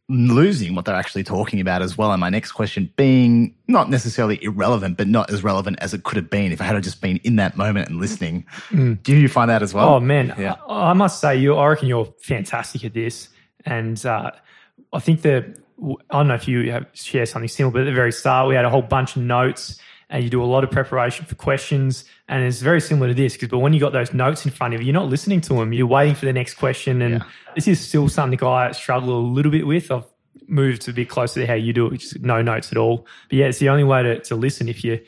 [0.10, 2.12] losing what they're actually talking about as well.
[2.12, 6.18] And my next question being not necessarily irrelevant, but not as relevant as it could
[6.18, 8.46] have been if I had just been in that moment and listening.
[8.72, 9.96] Do you find that as well?
[9.96, 10.56] Oh man, Yeah.
[10.68, 11.56] I, I must say, you.
[11.56, 13.30] I reckon you're fantastic at this,
[13.66, 14.32] and uh,
[14.92, 15.56] I think the
[16.12, 18.56] I don't know if you have share something similar, but at the very start, we
[18.56, 19.80] had a whole bunch of notes,
[20.10, 23.34] and you do a lot of preparation for questions, and it's very similar to this.
[23.34, 25.54] Because but when you got those notes in front of you, you're not listening to
[25.56, 27.24] them; you're waiting for the next question, and Yeah.
[27.56, 29.92] this is still something I struggle a little bit with.
[29.92, 30.06] I've
[30.48, 33.08] moved a bit closer to how you do it, which is no notes at all.
[33.30, 35.00] But yeah, it's the only way to, to listen if you're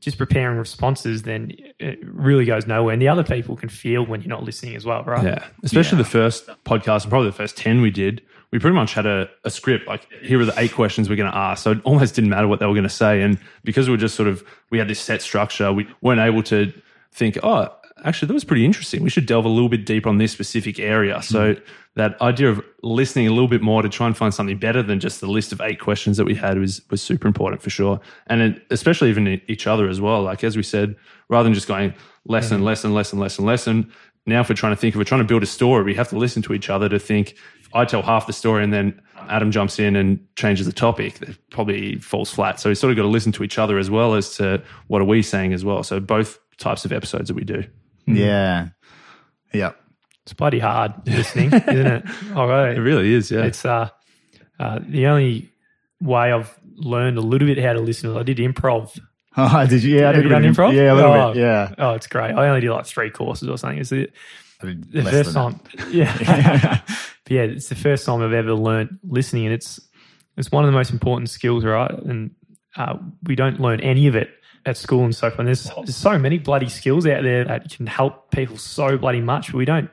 [0.00, 2.92] just preparing responses, then it really goes nowhere.
[2.92, 5.24] And the other people can feel when you're not listening as well, right?
[5.24, 8.22] Yeah, especially the first podcast and probably the first 10 we did.
[8.50, 11.30] We pretty much had a, a script like, here are the eight questions we're going
[11.30, 11.62] to ask.
[11.62, 13.20] So it almost didn't matter what they were going to say.
[13.20, 16.42] And because we were just sort of, we had this set structure, we weren't able
[16.44, 16.72] to
[17.12, 17.68] think, oh,
[18.04, 19.02] actually, that was pretty interesting.
[19.02, 21.16] We should delve a little bit deeper on this specific area.
[21.16, 21.34] Mm-hmm.
[21.34, 21.56] So,
[21.98, 25.00] that idea of listening a little bit more to try and find something better than
[25.00, 28.00] just the list of eight questions that we had was was super important for sure,
[28.28, 30.22] and it, especially even each other as well.
[30.22, 30.94] Like as we said,
[31.28, 31.92] rather than just going
[32.24, 32.66] lesson, mm-hmm.
[32.66, 33.92] lesson, lesson, lesson, lesson.
[34.26, 36.08] Now, if we're trying to think, if we're trying to build a story, we have
[36.10, 37.34] to listen to each other to think.
[37.74, 41.36] I tell half the story and then Adam jumps in and changes the topic, it
[41.50, 42.60] probably falls flat.
[42.60, 45.02] So we sort of got to listen to each other as well as to what
[45.02, 45.82] are we saying as well.
[45.82, 47.64] So both types of episodes that we do.
[48.06, 48.68] Yeah.
[49.52, 49.72] Yeah.
[50.24, 52.04] It's bloody hard listening, isn't it?
[52.36, 52.76] All right.
[52.76, 53.44] It really is, yeah.
[53.44, 53.88] It's uh,
[54.58, 55.50] uh, the only
[56.00, 58.10] way I've learned a little bit how to listen.
[58.10, 58.98] is I did improv.
[59.40, 60.00] Oh, did you?
[60.00, 60.72] Yeah, I did you done bit improv?
[60.74, 61.32] Yeah, a little Oh.
[61.32, 61.40] bit.
[61.42, 61.72] Yeah.
[61.78, 62.32] Oh, it's great.
[62.32, 63.78] I only did like three courses or something.
[63.78, 64.08] It's the,
[64.60, 65.60] I did the less first than time.
[65.92, 66.80] Yeah.
[67.28, 69.78] But yeah, it's the first time I've ever learned listening, and it's
[70.38, 71.90] it's one of the most important skills, right?
[71.90, 72.30] And
[72.76, 74.30] uh, we don't learn any of it
[74.64, 75.40] at school and so forth.
[75.40, 79.20] And there's, there's so many bloody skills out there that can help people so bloody
[79.20, 79.90] much, but we don't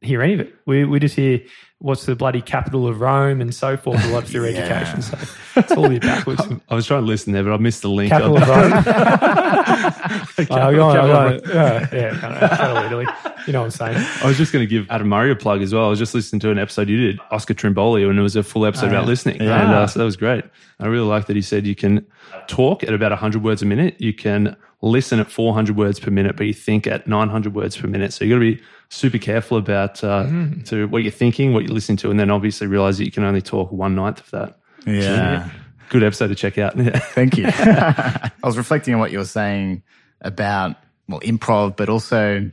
[0.00, 0.54] hear any of it.
[0.66, 1.40] We we just hear
[1.78, 4.60] what's the bloody capital of Rome and so forth a lot through Yeah.
[4.60, 5.02] education.
[5.02, 5.18] So
[5.56, 6.40] it's all a bit backwards.
[6.70, 8.10] I was trying to listen there, but I missed the link.
[8.10, 8.72] capital of Rome.
[10.38, 10.44] Oh,
[10.74, 13.06] go on, Capital go Yeah, yeah, kind of, kind of Italy.
[13.46, 14.06] You know what I'm saying?
[14.22, 15.86] I was just going to give Adam Murray a plug as well.
[15.86, 18.42] I was just listening to an episode you did, Oscar Trimboli, and it was a
[18.42, 19.40] full episode about listening.
[19.40, 19.62] Yeah.
[19.64, 20.44] And uh, so that was great.
[20.78, 22.06] I really like that he said you can
[22.48, 23.96] talk at about 100 words a minute.
[23.98, 27.86] You can listen at 400 words per minute, but you think at 900 words per
[27.86, 28.12] minute.
[28.12, 30.62] So you've got to be super careful about uh, mm-hmm.
[30.64, 33.24] to what you're thinking, what you're listening to, and then obviously realize that you can
[33.24, 34.58] only talk one ninth of that.
[34.86, 35.50] Yeah.
[35.88, 36.76] Good episode to check out.
[36.76, 36.98] Yeah.
[36.98, 37.46] Thank you.
[37.48, 39.82] I was reflecting on what you were saying
[40.20, 40.76] about
[41.08, 42.50] well improv, but also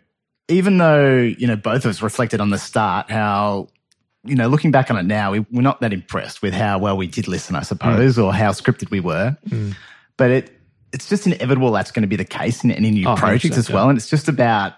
[0.48, 3.68] even though you know both of us reflected on the start how
[4.26, 6.98] you know looking back on it now we, we're not that impressed with how well
[6.98, 8.24] we did listen, I suppose, mm.
[8.24, 9.38] or how scripted we were.
[9.48, 9.76] Mm.
[10.18, 10.60] But it
[10.94, 13.70] it's just inevitable that's going to be the case in any new Oh, project as
[13.70, 14.74] well, and it's just about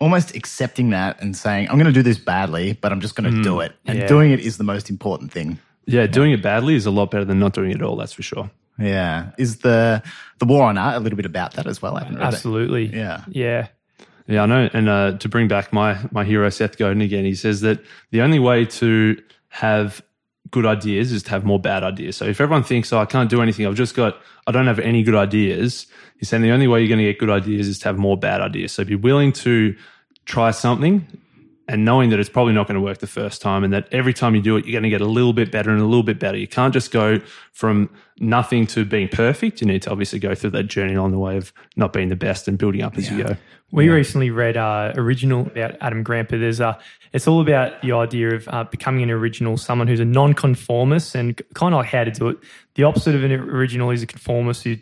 [0.00, 3.32] almost accepting that and saying I'm going to do this badly, but I'm just going
[3.32, 4.06] to do it, and Yeah.
[4.06, 5.58] doing it is the most important thing.
[5.86, 7.96] yeah, doing it badly is a lot better than not doing it at all.
[7.96, 8.50] That's for sure.
[8.78, 10.02] Yeah, is the
[10.38, 11.96] the war of art a little bit about that as well?
[11.96, 12.34] I haven't read it.
[12.34, 12.86] Absolutely.
[12.86, 13.22] Yeah.
[13.28, 13.68] Yeah.
[14.28, 14.70] Yeah, I know.
[14.72, 17.80] And uh, to bring back my my hero Seth Godin again, he says that
[18.12, 20.00] the only way to have
[20.50, 22.16] good ideas is to have more bad ideas.
[22.16, 23.66] So if everyone thinks, "Oh, I can't do anything.
[23.66, 24.16] I've just got
[24.46, 25.86] I don't have any good ideas,"
[26.18, 28.16] he's saying the only way you're going to get good ideas is to have more
[28.16, 28.72] bad ideas.
[28.72, 29.74] So be willing to
[30.26, 31.06] try something
[31.68, 34.12] and knowing that it's probably not going to work the first time and that every
[34.12, 36.02] time you do it you're going to get a little bit better and a little
[36.02, 36.36] bit better.
[36.36, 37.20] You can't just go
[37.52, 37.88] from
[38.18, 39.60] nothing to being perfect.
[39.60, 42.16] You need to obviously go through that journey on the way of not being the
[42.16, 43.36] best and building up as you go.
[43.72, 46.78] We recently read uh, original about Adam Grant, but there's uh,
[47.14, 51.40] it's all about the idea of uh, becoming an original, someone who's a non-conformist, and
[51.54, 52.38] kind of like how to do it.
[52.74, 54.76] The opposite of an original is a conformist who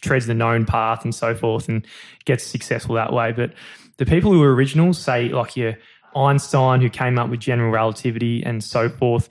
[0.00, 1.84] treads the known path and so forth, and
[2.24, 3.32] gets successful that way.
[3.32, 3.52] But
[3.96, 5.74] the people who are originals, say like your
[6.16, 9.28] Einstein, who came up with general relativity and so forth,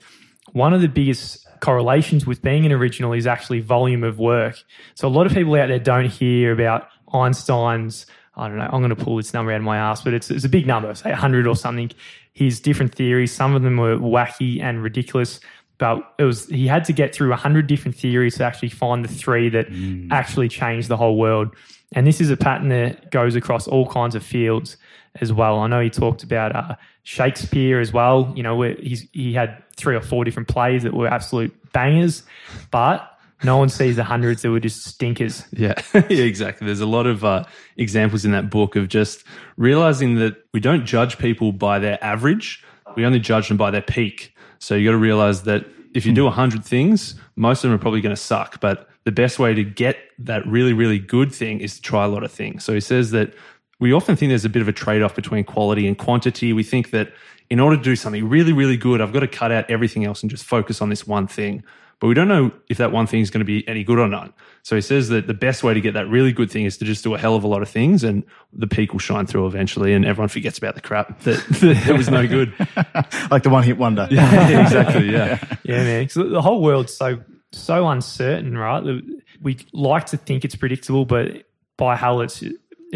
[0.52, 4.62] one of the biggest correlations with being an original is actually volume of work.
[4.94, 8.06] So a lot of people out there don't hear about Einstein's.
[8.36, 8.68] I don't know.
[8.70, 10.66] I'm going to pull this number out of my ass, but it's, it's a big
[10.66, 11.90] number, say 100 or something.
[12.34, 15.40] His different theories, some of them were wacky and ridiculous,
[15.78, 19.08] but it was he had to get through 100 different theories to actually find the
[19.08, 20.08] three that mm.
[20.10, 21.54] actually changed the whole world.
[21.92, 24.76] And this is a pattern that goes across all kinds of fields
[25.20, 25.58] as well.
[25.58, 28.32] I know he talked about uh, Shakespeare as well.
[28.36, 32.22] You know, he had three or four different plays that were absolute bangers,
[32.70, 35.44] but no one sees the hundreds that were just stinkers.
[35.52, 36.66] Yeah, yeah, exactly.
[36.66, 37.44] There's a lot of uh,
[37.76, 39.24] examples in that book of just
[39.56, 42.64] realizing that we don't judge people by their average,
[42.96, 44.34] we only judge them by their peak.
[44.58, 47.80] So you got to realize that if you do 100 things, most of them are
[47.80, 48.60] probably going to suck.
[48.60, 52.08] But the best way to get that really, really good thing is to try a
[52.08, 52.64] lot of things.
[52.64, 53.34] So he says that
[53.78, 56.52] we often think there's a bit of a trade off between quality and quantity.
[56.52, 57.12] We think that
[57.50, 60.22] in order to do something really, really good, I've got to cut out everything else
[60.22, 61.62] and just focus on this one thing.
[61.98, 64.08] But we don't know if that one thing is going to be any good or
[64.08, 64.34] not.
[64.62, 66.84] So he says that the best way to get that really good thing is to
[66.84, 68.22] just do a hell of a lot of things and
[68.52, 71.42] the peak will shine through eventually and everyone forgets about the crap that,
[71.86, 72.52] that was no good.
[73.30, 74.06] like the one hit wonder.
[74.10, 75.10] yeah, exactly.
[75.10, 75.42] Yeah.
[75.64, 76.08] Yeah, man.
[76.08, 77.20] So the whole world's so
[77.50, 79.02] so uncertain, right?
[79.40, 81.44] We like to think it's predictable, but
[81.76, 82.44] by hell, it's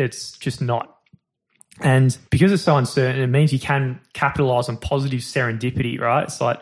[0.01, 0.97] it's just not.
[1.81, 6.25] And because it's so uncertain, it means you can capitalize on positive serendipity, right?
[6.25, 6.61] It's like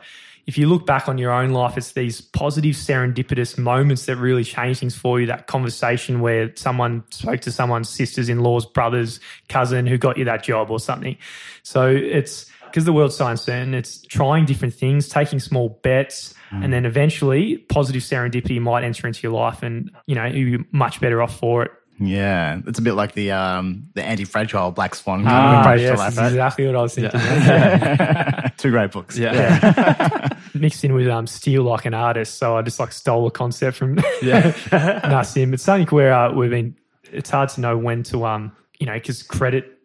[0.49, 4.45] if you look back on your own life, it's these positive serendipitous moments that really
[4.45, 5.27] change things for you.
[5.27, 9.21] That conversation where someone spoke to someone's sisters in law's brother's
[9.51, 11.19] cousin who got you that job or something.
[11.63, 16.63] So it's because the world's so uncertain, it's trying different things, taking small bets, hmm.
[16.63, 20.99] and then eventually positive serendipity might enter into your life and, you know, you're much
[21.01, 21.73] better off for it.
[22.01, 25.81] Yeah, it's a bit like the um, the anti-fragile Black Swan kind of Ah, approach
[25.81, 26.17] yes, to life.
[26.17, 26.27] right?
[26.29, 28.51] exactly what I was thinking.
[28.57, 29.19] Two great books.
[29.19, 30.29] Yeah.
[30.55, 33.77] Mixed in with um, steal like an artist, so I just like stole a concept
[33.77, 34.53] from Yeah.
[34.71, 35.53] Nassim.
[35.55, 36.77] It's something where uh, we've been.
[37.11, 39.79] It's hard to know when to um, you know, because credit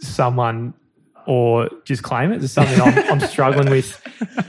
[0.00, 0.74] someone
[1.26, 2.42] or just claim it.
[2.42, 4.00] It's something I'm, I'm struggling with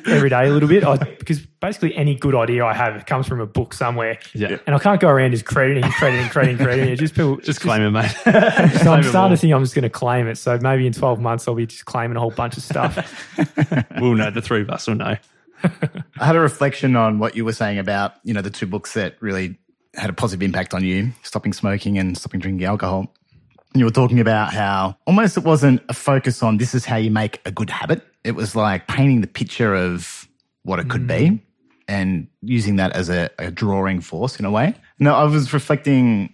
[0.08, 0.84] every day a little bit.
[0.84, 4.58] I, because basically any good idea I have comes from a book somewhere, Yeah.
[4.68, 6.90] and I can't go around just crediting, crediting, crediting, crediting.
[6.90, 8.12] It just people Just claim it, mate.
[8.84, 10.38] So I'm starting to think I'm just going to claim it.
[10.38, 12.98] So maybe in 12 months I'll be just claiming a whole bunch of stuff.
[14.00, 14.30] We'll know.
[14.32, 15.16] The three of us will know.
[15.64, 18.94] I had a reflection on what you were saying about, you know, the two books
[18.94, 19.58] that really
[19.96, 23.14] had a positive impact on you, stopping smoking and stopping drinking alcohol.
[23.76, 26.96] And you were talking about how almost it wasn't a focus on this is how
[26.96, 28.02] you make a good habit.
[28.24, 30.30] It was like painting the picture of
[30.64, 31.42] what it could be
[31.86, 34.76] and using that as a, a drawing force in a way.
[34.98, 36.34] No, I was reflecting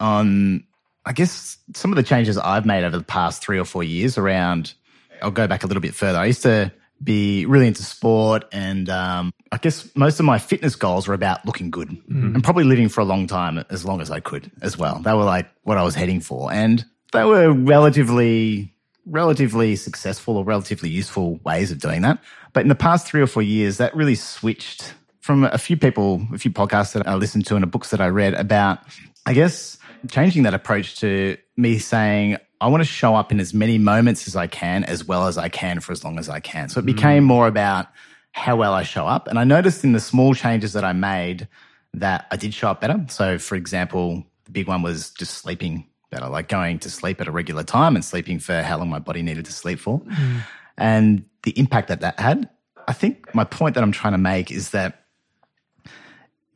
[0.00, 0.64] on,
[1.06, 4.18] I guess, some of the changes I've made over the past three or four years
[4.18, 4.74] around.
[5.22, 6.18] I'll go back a little bit further.
[6.18, 6.70] I used to
[7.02, 11.44] be really into sport, and um, I guess most of my fitness goals were about
[11.44, 12.34] looking good mm-hmm.
[12.34, 14.98] and probably living for a long time, as long as I could as well.
[15.00, 18.72] They were like what I was heading for, and they were relatively
[19.04, 22.22] relatively successful or relatively useful ways of doing that.
[22.52, 26.26] But in the past three or four years, that really switched from a few people,
[26.32, 28.78] a few podcasts that I listened to and the books that I read about,
[29.26, 29.76] I guess,
[30.08, 34.28] changing that approach to me saying, I want to show up in as many moments
[34.28, 36.68] as I can, as well as I can for as long as I can.
[36.68, 36.94] So it mm-hmm.
[36.94, 37.88] became more about
[38.32, 39.28] how well I show up.
[39.28, 41.48] And I noticed in the small changes that I made
[41.94, 43.04] that I did show up better.
[43.08, 47.28] So, for example, the big one was just sleeping better, like going to sleep at
[47.28, 49.98] a regular time and sleeping for how long my body needed to sleep for.
[49.98, 50.38] Hmm.
[50.78, 52.48] And the impact that that had.
[52.88, 55.04] I think my point that I'm trying to make is that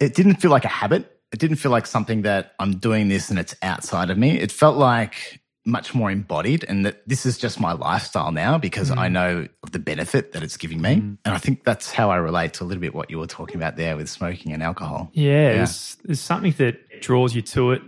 [0.00, 1.20] it didn't feel like a habit.
[1.32, 4.38] It didn't feel like something that I'm doing this and it's outside of me.
[4.38, 8.90] It felt like much more embodied and that this is just my lifestyle now because
[8.90, 10.92] I know of the benefit that it's giving me.
[10.94, 13.56] And I think that's how I relate to a little bit what you were talking
[13.56, 15.10] about there with smoking and alcohol.
[15.12, 17.82] Yeah, There's, there's something that draws you to it.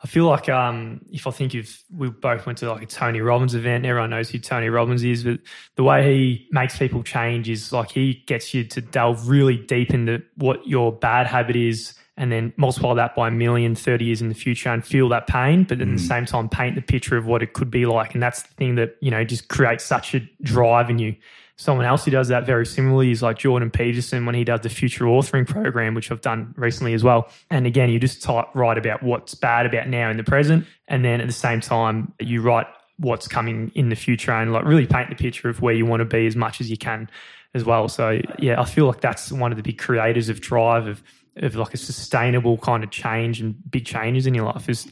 [0.00, 3.20] I feel like um, if I think if we both went to like a Tony
[3.22, 5.40] Robbins event, everyone knows who Tony Robbins is, but
[5.76, 9.94] the way he makes people change is like he gets you to delve really deep
[9.94, 14.22] into what your bad habit is and then multiply that by a million 30 years
[14.22, 16.00] in the future and feel that pain, but at the mm.
[16.00, 18.14] same time paint the picture of what it could be like.
[18.14, 21.16] And that's the thing that, you know, just creates such a drive in you.
[21.56, 24.68] Someone else who does that very similarly is like Jordan Peterson when he does the
[24.68, 27.28] future authoring program, which I've done recently as well.
[27.50, 30.66] And again, you just type, write about what's bad about now in the present.
[30.88, 32.66] And then at the same time, you write
[32.98, 36.00] what's coming in the future and like really paint the picture of where you want
[36.00, 37.08] to be as much as you can
[37.54, 37.88] as well.
[37.88, 41.02] So yeah, I feel like that's one of the big creators of drive of
[41.36, 44.68] of like a sustainable kind of change and big changes in your life.
[44.68, 44.86] Is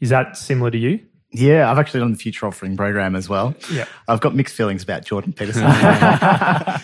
[0.00, 1.00] is that similar to you?
[1.30, 3.54] Yeah, I've actually done the future authoring program as well.
[3.70, 3.84] Yeah.
[4.06, 5.74] I've got mixed feelings about Jordan Peterson, but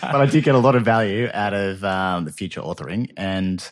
[0.03, 3.67] I did get a lot of value out of um, the future authoring, and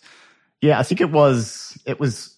[0.61, 2.35] yeah, I think it was it was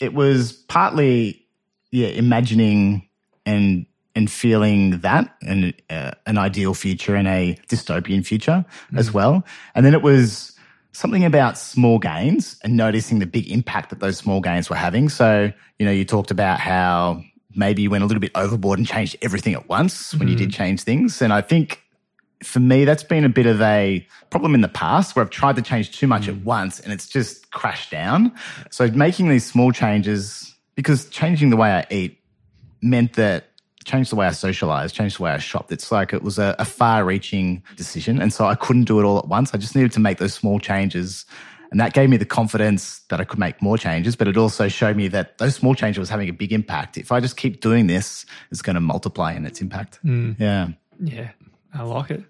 [0.00, 1.46] it was partly
[1.90, 3.08] yeah imagining
[3.46, 9.44] and and feeling that and uh, an ideal future and a dystopian future as well,
[9.74, 10.57] and then it was
[10.92, 15.08] something about small gains and noticing the big impact that those small gains were having.
[15.08, 17.22] So, you know, you talked about how
[17.54, 20.44] maybe you went a little bit overboard and changed everything at once when you mm-hmm.
[20.44, 21.22] did change things.
[21.22, 21.82] And I think
[22.42, 25.56] for me, that's been a bit of a problem in the past where I've tried
[25.56, 26.44] to change too much at mm.
[26.44, 28.32] once and it's just crashed down.
[28.70, 32.20] So making these small changes, because changing the way I eat
[32.80, 33.47] meant that
[33.88, 35.72] changed the way I socialized, changed the way I shopped.
[35.72, 38.20] It's like it was a, a far reaching decision.
[38.20, 39.52] And so I couldn't do it all at once.
[39.54, 41.24] I just needed to make those small changes.
[41.70, 44.68] And that gave me the confidence that I could make more changes, but it also
[44.68, 46.96] showed me that those small changes was having a big impact.
[46.96, 49.98] If I just keep doing this, it's going to multiply in its impact.
[50.04, 50.36] Mm.
[50.38, 50.68] Yeah.
[51.00, 51.30] Yeah,
[51.74, 52.24] I like it.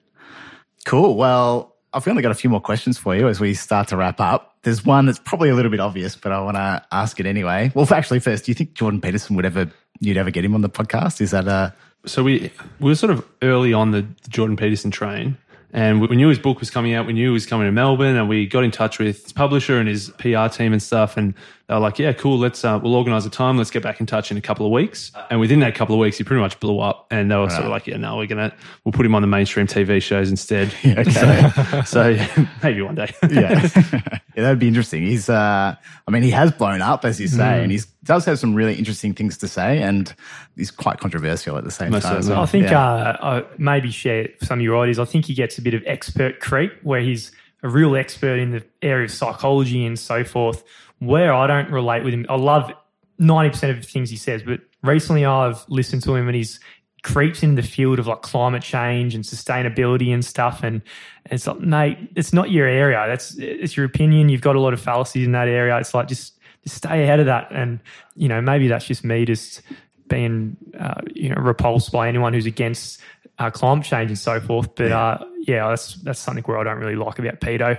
[0.85, 1.17] Cool.
[1.17, 4.21] Well, I've only got a few more questions for you as we start to wrap
[4.21, 4.55] up.
[4.63, 7.73] There's one that's probably a little bit obvious, but I want to ask it anyway.
[7.75, 9.71] Well, actually, first, do you think Jordan Peterson would ever,
[10.01, 11.21] you'd ever get him on the podcast?
[11.21, 11.73] Is that a,
[12.05, 15.39] So we we were sort of early on the Jordan Peterson train,
[15.73, 17.07] and we knew his book was coming out.
[17.07, 19.79] We knew he was coming to Melbourne, and we got in touch with his publisher
[19.79, 21.17] and his PR team and stuff.
[21.17, 21.35] And
[21.69, 22.39] they were like, "Yeah, cool.
[22.39, 23.59] Let's uh, we'll organise a time.
[23.59, 26.01] Let's get back in touch in a couple of weeks." And within that couple of
[26.01, 27.07] weeks, he pretty much blew up.
[27.11, 28.55] And they were sort of like, "Yeah, no, we're gonna
[28.85, 31.83] we'll put him on the mainstream TV shows instead." okay.
[31.87, 33.13] so yeah, maybe one day.
[33.31, 33.69] yeah.
[33.75, 35.03] yeah, that'd be interesting.
[35.03, 35.75] He's, uh,
[36.07, 38.75] I mean, he has blown up, as you say, and he does have some really
[38.75, 40.15] interesting things to say, and
[40.57, 42.27] he's quite controversial at the same Most time.
[42.27, 42.41] well.
[42.41, 42.83] I think Yeah.
[42.83, 44.99] uh, I maybe share some of your ideas.
[44.99, 47.31] I think he gets a bit of expert creep where he's
[47.63, 50.65] a real expert in the area of psychology and so forth.
[51.01, 52.73] Where I don't relate with him, I love
[53.21, 54.43] 90% of the things he says.
[54.43, 56.61] But recently I've listened to him and he's
[57.03, 60.63] creeps into the field of like climate change and sustainability and stuff.
[60.63, 60.83] And,
[61.25, 63.05] and it's like, mate, it's not your area.
[63.07, 64.29] That's it's your opinion.
[64.29, 65.77] You've got a lot of fallacies in that area.
[65.79, 66.35] It's like just
[66.65, 67.49] just stay ahead of that.
[67.51, 67.81] And
[68.17, 69.63] you know, maybe that's just me just
[70.09, 73.01] being uh, you know repulsed by anyone who's against
[73.39, 74.75] uh, climate change and so forth.
[74.75, 74.99] But yeah.
[74.99, 77.79] Uh, yeah, that's that's something where I don't really like about pedo.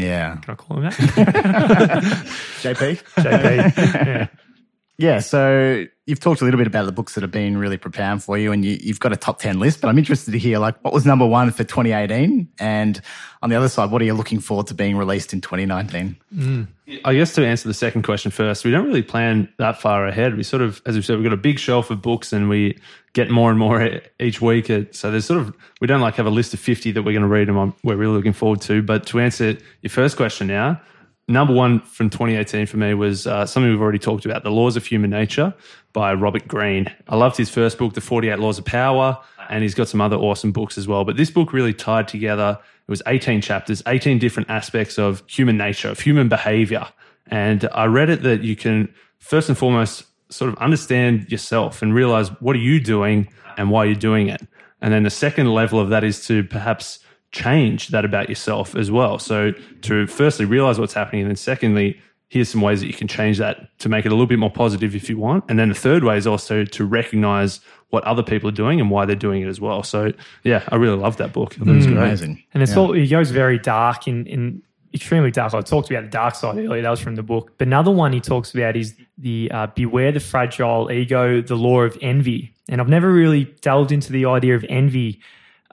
[0.00, 0.94] Yeah, can I call him that?
[2.62, 3.02] JP.
[3.16, 4.06] JP.
[4.06, 4.26] Yeah.
[5.00, 8.22] Yeah, so you've talked a little bit about the books that have been really profound
[8.22, 10.58] for you, and you, have got a top 10 list, but I'm interested to hear,
[10.58, 12.46] like, what was number one for 2018?
[12.58, 13.00] And
[13.40, 16.16] on the other side, what are you looking forward to being released in 2019?
[16.36, 16.66] Mm.
[17.02, 20.36] I guess to answer the second question first, we don't really plan that far ahead.
[20.36, 22.78] We sort of, as we said, we've got a big shelf of books and we
[23.14, 24.66] get more and more each week.
[24.92, 27.22] So there's sort of, we don't like have a list of 50 that we're going
[27.22, 28.82] to read and we're really looking forward to.
[28.82, 30.78] But to answer your first question now,
[31.30, 34.76] number one from 2018 for me was uh, something we've already talked about The Laws
[34.76, 35.54] of Human Nature
[35.92, 36.92] by Robert Greene.
[37.08, 39.18] I loved his first book, The 48 Laws of Power,
[39.48, 41.04] and he's got some other awesome books as well.
[41.04, 45.56] But this book really tied together, it was 18 chapters, 18 different aspects of human
[45.56, 46.86] nature, of human behavior.
[47.28, 51.94] And I read it that you can, first and foremost, sort of understand yourself and
[51.94, 54.46] realize what are you doing and why you're doing it.
[54.82, 57.00] And then the second level of that is to perhaps
[57.32, 59.18] change that about yourself as well.
[59.18, 59.52] So
[59.82, 63.38] to firstly realize what's happening, and then secondly, here's some ways that you can change
[63.38, 65.44] that to make it a little bit more positive if you want.
[65.48, 67.60] And then the third way is also to recognize
[67.90, 69.82] what other people are doing and why they're doing it as well.
[69.82, 70.12] So
[70.44, 71.56] yeah, I really love that book.
[71.56, 72.42] That was mm, amazing.
[72.54, 72.78] And it's yeah.
[72.78, 74.62] all it goes very dark in in
[74.94, 75.54] extremely dark.
[75.54, 76.82] I talked about the dark side earlier.
[76.82, 77.52] That was from the book.
[77.58, 81.82] But another one he talks about is the uh, beware the fragile ego, the law
[81.82, 82.54] of envy.
[82.68, 85.20] And I've never really delved into the idea of envy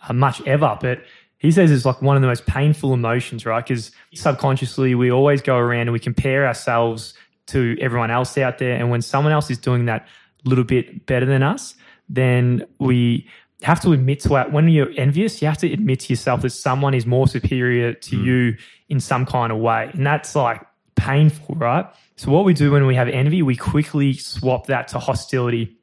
[0.07, 0.99] uh, much ever, but
[1.39, 3.63] he says it's like one of the most painful emotions, right?
[3.63, 7.13] Because subconsciously we always go around and we compare ourselves
[7.47, 8.75] to everyone else out there.
[8.75, 10.07] And when someone else is doing that
[10.43, 11.75] little bit better than us,
[12.09, 13.27] then we
[13.61, 14.51] have to admit to it.
[14.51, 18.15] When you're envious, you have to admit to yourself that someone is more superior to
[18.15, 18.23] mm.
[18.23, 18.57] you
[18.89, 19.89] in some kind of way.
[19.93, 20.61] And that's like
[20.95, 21.85] painful, right?
[22.15, 25.76] So what we do when we have envy, we quickly swap that to hostility.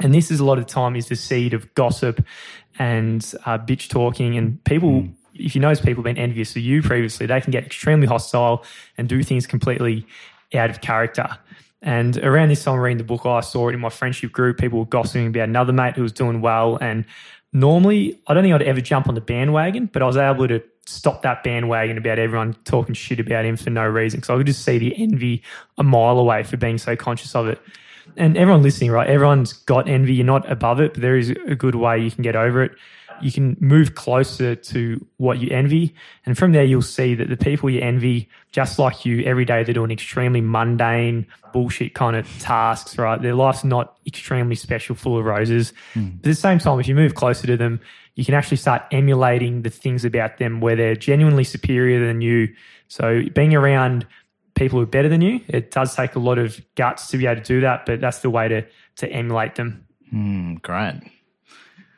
[0.00, 2.24] And this is a lot of time is the seed of gossip
[2.78, 4.36] and uh, bitch talking.
[4.36, 5.14] And people mm.
[5.34, 7.26] if you notice people have been envious of you previously.
[7.26, 8.64] They can get extremely hostile
[8.96, 10.06] and do things completely
[10.54, 11.38] out of character.
[11.82, 14.58] And around this time reading the book i saw it in my friendship group.
[14.58, 16.78] People were gossiping about another mate who was doing well.
[16.80, 17.04] And
[17.52, 20.62] normally i don't think i'd ever jump on the bandwagon but i was able to
[20.86, 24.20] stop that bandwagon about everyone talking shit about him for no reason.
[24.20, 25.42] Because i could just see the envy
[25.76, 27.60] a mile away for being so conscious of it
[28.16, 29.08] and everyone listening, right?
[29.08, 30.14] Everyone's got envy.
[30.14, 32.72] You're not above it, but there is a good way you can get over it.
[33.20, 35.94] You can move closer to what you envy.
[36.24, 39.62] And from there, you'll see that the people you envy, just like you, every day
[39.62, 43.20] they're doing extremely mundane, bullshit kind of tasks, right?
[43.20, 45.74] Their life's not extremely special, full of roses.
[45.94, 46.22] Mm.
[46.22, 47.80] But at the same time, if you move closer to them,
[48.14, 52.54] you can actually start emulating the things about them where they're genuinely superior than you.
[52.88, 54.06] So being around
[54.60, 55.40] people who are better than you.
[55.48, 58.18] It does take a lot of guts to be able to do that, but that's
[58.18, 58.64] the way to
[58.96, 59.86] to emulate them.
[60.12, 61.00] Mm, great.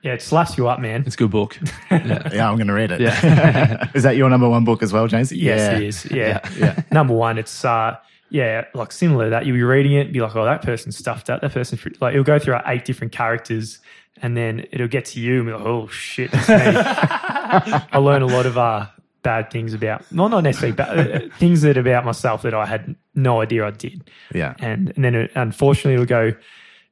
[0.03, 1.03] Yeah, it slaps you up, man.
[1.05, 1.59] It's a good book.
[1.91, 3.01] Yeah, yeah I'm going to read it.
[3.01, 3.91] Yeah.
[3.95, 5.31] is that your number one book as well, James?
[5.31, 5.77] Yes, yeah.
[5.77, 6.05] it is.
[6.07, 6.17] Yeah.
[6.17, 6.59] yeah.
[6.59, 6.83] yeah.
[6.91, 7.97] number one, it's uh,
[8.31, 9.47] yeah, like similar to that.
[9.47, 11.43] You'll be reading it, be like, oh, that person stuffed up.
[11.43, 13.79] That person, like, it'll go through eight different characters,
[14.23, 18.47] and then it'll get to you and be like, oh shit, I learn a lot
[18.47, 18.87] of uh,
[19.23, 22.95] bad things about, well, not necessarily bad, uh, things that about myself that I had
[23.15, 24.11] no idea I did.
[24.35, 24.55] Yeah.
[24.59, 26.37] And, and then it, unfortunately it'll go,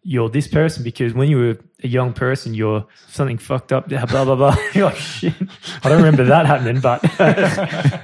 [0.03, 4.07] you're this person because when you were a young person, you're something fucked up, blah,
[4.07, 4.57] blah, blah.
[4.75, 5.35] you're like, shit.
[5.83, 7.03] I don't remember that happening, but.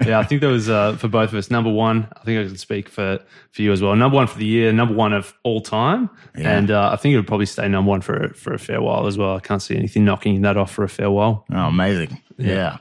[0.07, 1.51] yeah, I think that was uh, for both of us.
[1.51, 3.19] Number one, I think I can speak for,
[3.51, 3.97] for you as well.
[3.97, 6.11] Number one for the year, number one of all time.
[6.37, 6.59] Yeah.
[6.59, 9.07] And uh, I think it would probably stay number one for, for a fair while
[9.07, 9.35] as well.
[9.35, 11.47] I can't see anything knocking that off for a fair while.
[11.51, 12.21] Oh, amazing.
[12.37, 12.47] yeah.
[12.47, 12.79] yeah.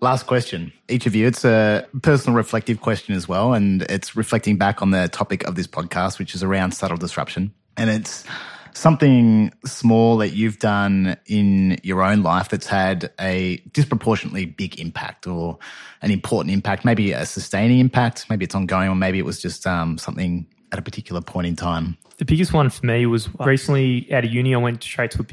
[0.00, 1.26] Last question, each of you.
[1.26, 3.52] It's a personal reflective question as well.
[3.52, 7.52] And it's reflecting back on the topic of this podcast, which is around subtle disruption.
[7.76, 8.24] And it's
[8.74, 15.26] something small that you've done in your own life that's had a disproportionately big impact
[15.26, 15.58] or
[16.02, 19.66] an important impact, maybe a sustaining impact, maybe it's ongoing, or maybe it was just
[19.66, 21.96] um, something at a particular point in time.
[22.18, 25.24] The biggest one for me was recently out of uni, I went straight to a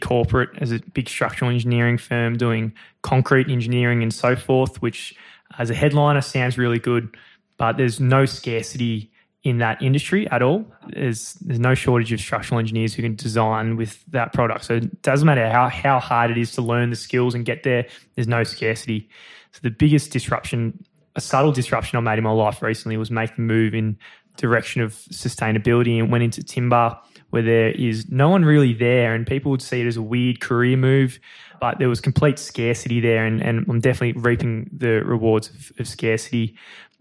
[0.00, 2.72] corporate as a big structural engineering firm doing
[3.02, 5.14] concrete engineering and so forth, which
[5.58, 7.16] as a headliner sounds really good,
[7.56, 9.10] but there's no scarcity
[9.42, 10.64] in that industry at all.
[10.88, 14.64] There's there's no shortage of structural engineers who can design with that product.
[14.64, 17.64] So it doesn't matter how, how hard it is to learn the skills and get
[17.64, 19.08] there, there's no scarcity.
[19.50, 20.84] So the biggest disruption,
[21.16, 23.98] a subtle disruption I made in my life recently was make the move in
[24.36, 26.96] direction of sustainability and went into timber
[27.32, 30.40] where there is no one really there and people would see it as a weird
[30.40, 31.18] career move
[31.60, 35.88] but there was complete scarcity there and, and i'm definitely reaping the rewards of, of
[35.88, 36.54] scarcity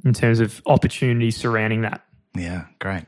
[0.03, 2.03] in terms of opportunities surrounding that
[2.35, 3.03] Yeah, great.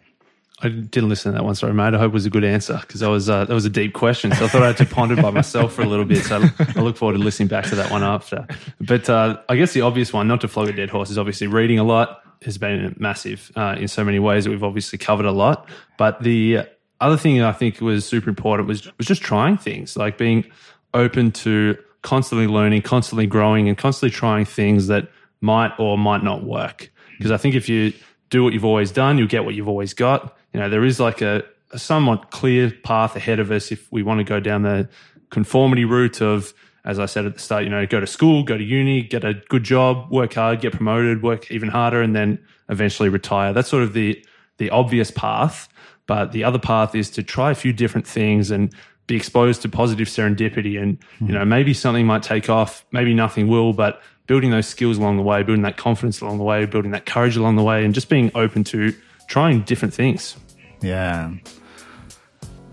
[0.61, 1.55] I didn't listen to that one.
[1.55, 1.93] Sorry, mate.
[1.93, 3.93] I hope it was a good answer because that was uh, that was a deep
[3.93, 4.31] question.
[4.31, 6.23] So I thought I had to ponder by myself for a little bit.
[6.23, 8.47] So I look forward to listening back to that one after.
[8.79, 11.47] But uh, I guess the obvious one, not to flog a dead horse, is obviously
[11.47, 15.25] reading a lot has been massive uh, in so many ways that we've obviously covered
[15.25, 15.67] a lot.
[15.97, 16.59] But the
[17.03, 20.45] other thing that I think was super important was was just trying things, like being
[20.93, 25.09] open to constantly learning, constantly growing, and constantly trying things that
[25.41, 26.91] might or might not work.
[27.17, 27.93] Because I think if you
[28.29, 30.37] do what you've always done, you'll get what you've always got.
[30.53, 34.03] You know, there is like a, a somewhat clear path ahead of us if we
[34.03, 34.89] want to go down the
[35.29, 36.53] conformity route of,
[36.85, 39.23] as I said at the start, you know, go to school, go to uni, get
[39.23, 42.39] a good job, work hard, get promoted, work even harder, and then
[42.69, 43.53] eventually retire.
[43.53, 44.23] That's sort of the
[44.57, 45.67] the obvious path.
[46.05, 48.73] But the other path is to try a few different things and
[49.07, 50.81] be exposed to positive serendipity.
[50.81, 51.33] And, you hmm.
[51.33, 55.23] know, maybe something might take off, maybe nothing will, but building those skills along the
[55.23, 58.09] way, building that confidence along the way, building that courage along the way, and just
[58.09, 58.93] being open to
[59.27, 60.35] trying different things.
[60.81, 61.31] Yeah.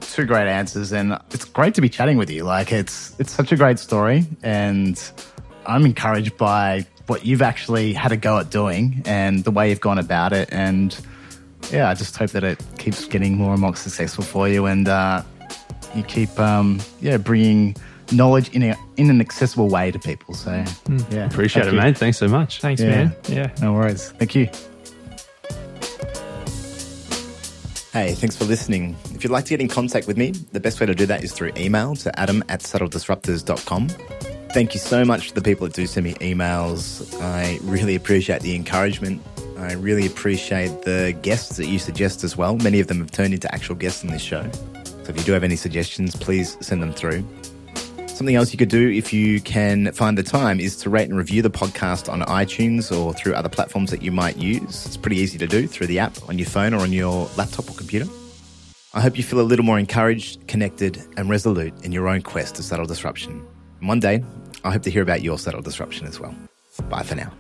[0.01, 2.43] Two great answers, and it's great to be chatting with you.
[2.45, 5.01] Like it's it's such a great story, and
[5.66, 9.81] I'm encouraged by what you've actually had a go at doing and the way you've
[9.81, 10.49] gone about it.
[10.53, 10.99] And
[11.73, 14.89] yeah, I just hope that it keeps getting more and more successful for you, and
[14.89, 15.23] uh,
[15.95, 17.77] you keep um, yeah bringing
[18.13, 20.35] knowledge in a in an accessible way to people.
[20.35, 20.65] So
[21.11, 21.81] yeah, Appreciate thank it, you.
[21.83, 21.99] mate.
[21.99, 22.61] Thanks so much.
[22.61, 22.89] thanks Yeah.
[22.91, 24.11] man yeah No worries.
[24.13, 24.49] Thank you.
[27.93, 28.95] Hey, thanks for listening.
[29.15, 31.25] If you'd like to get in contact with me, the best way to do that
[31.25, 33.89] is through email to adam at subtledisruptors.com.
[34.53, 37.21] Thank you so much to the people that do send me emails.
[37.21, 39.21] I really appreciate the encouragement.
[39.61, 42.57] I really appreciate the guests that you suggest as well.
[42.57, 44.51] Many of them have turned into actual guests on this show.
[44.85, 47.25] So if you do have any suggestions, please send them through.
[48.07, 51.17] Something else you could do if you can find the time is to rate and
[51.17, 54.87] review the podcast on iTunes or through other platforms that you might use.
[54.87, 57.71] It's pretty easy to do through the app on your phone or on your laptop
[57.71, 58.07] or computer.
[58.93, 62.57] I hope you feel a little more encouraged, connected, and resolute in your own quest
[62.57, 63.47] to subtle disruption.
[63.79, 64.25] And one day,
[64.65, 66.35] I hope to hear about your subtle disruption as well.
[66.89, 67.33] Bye for now.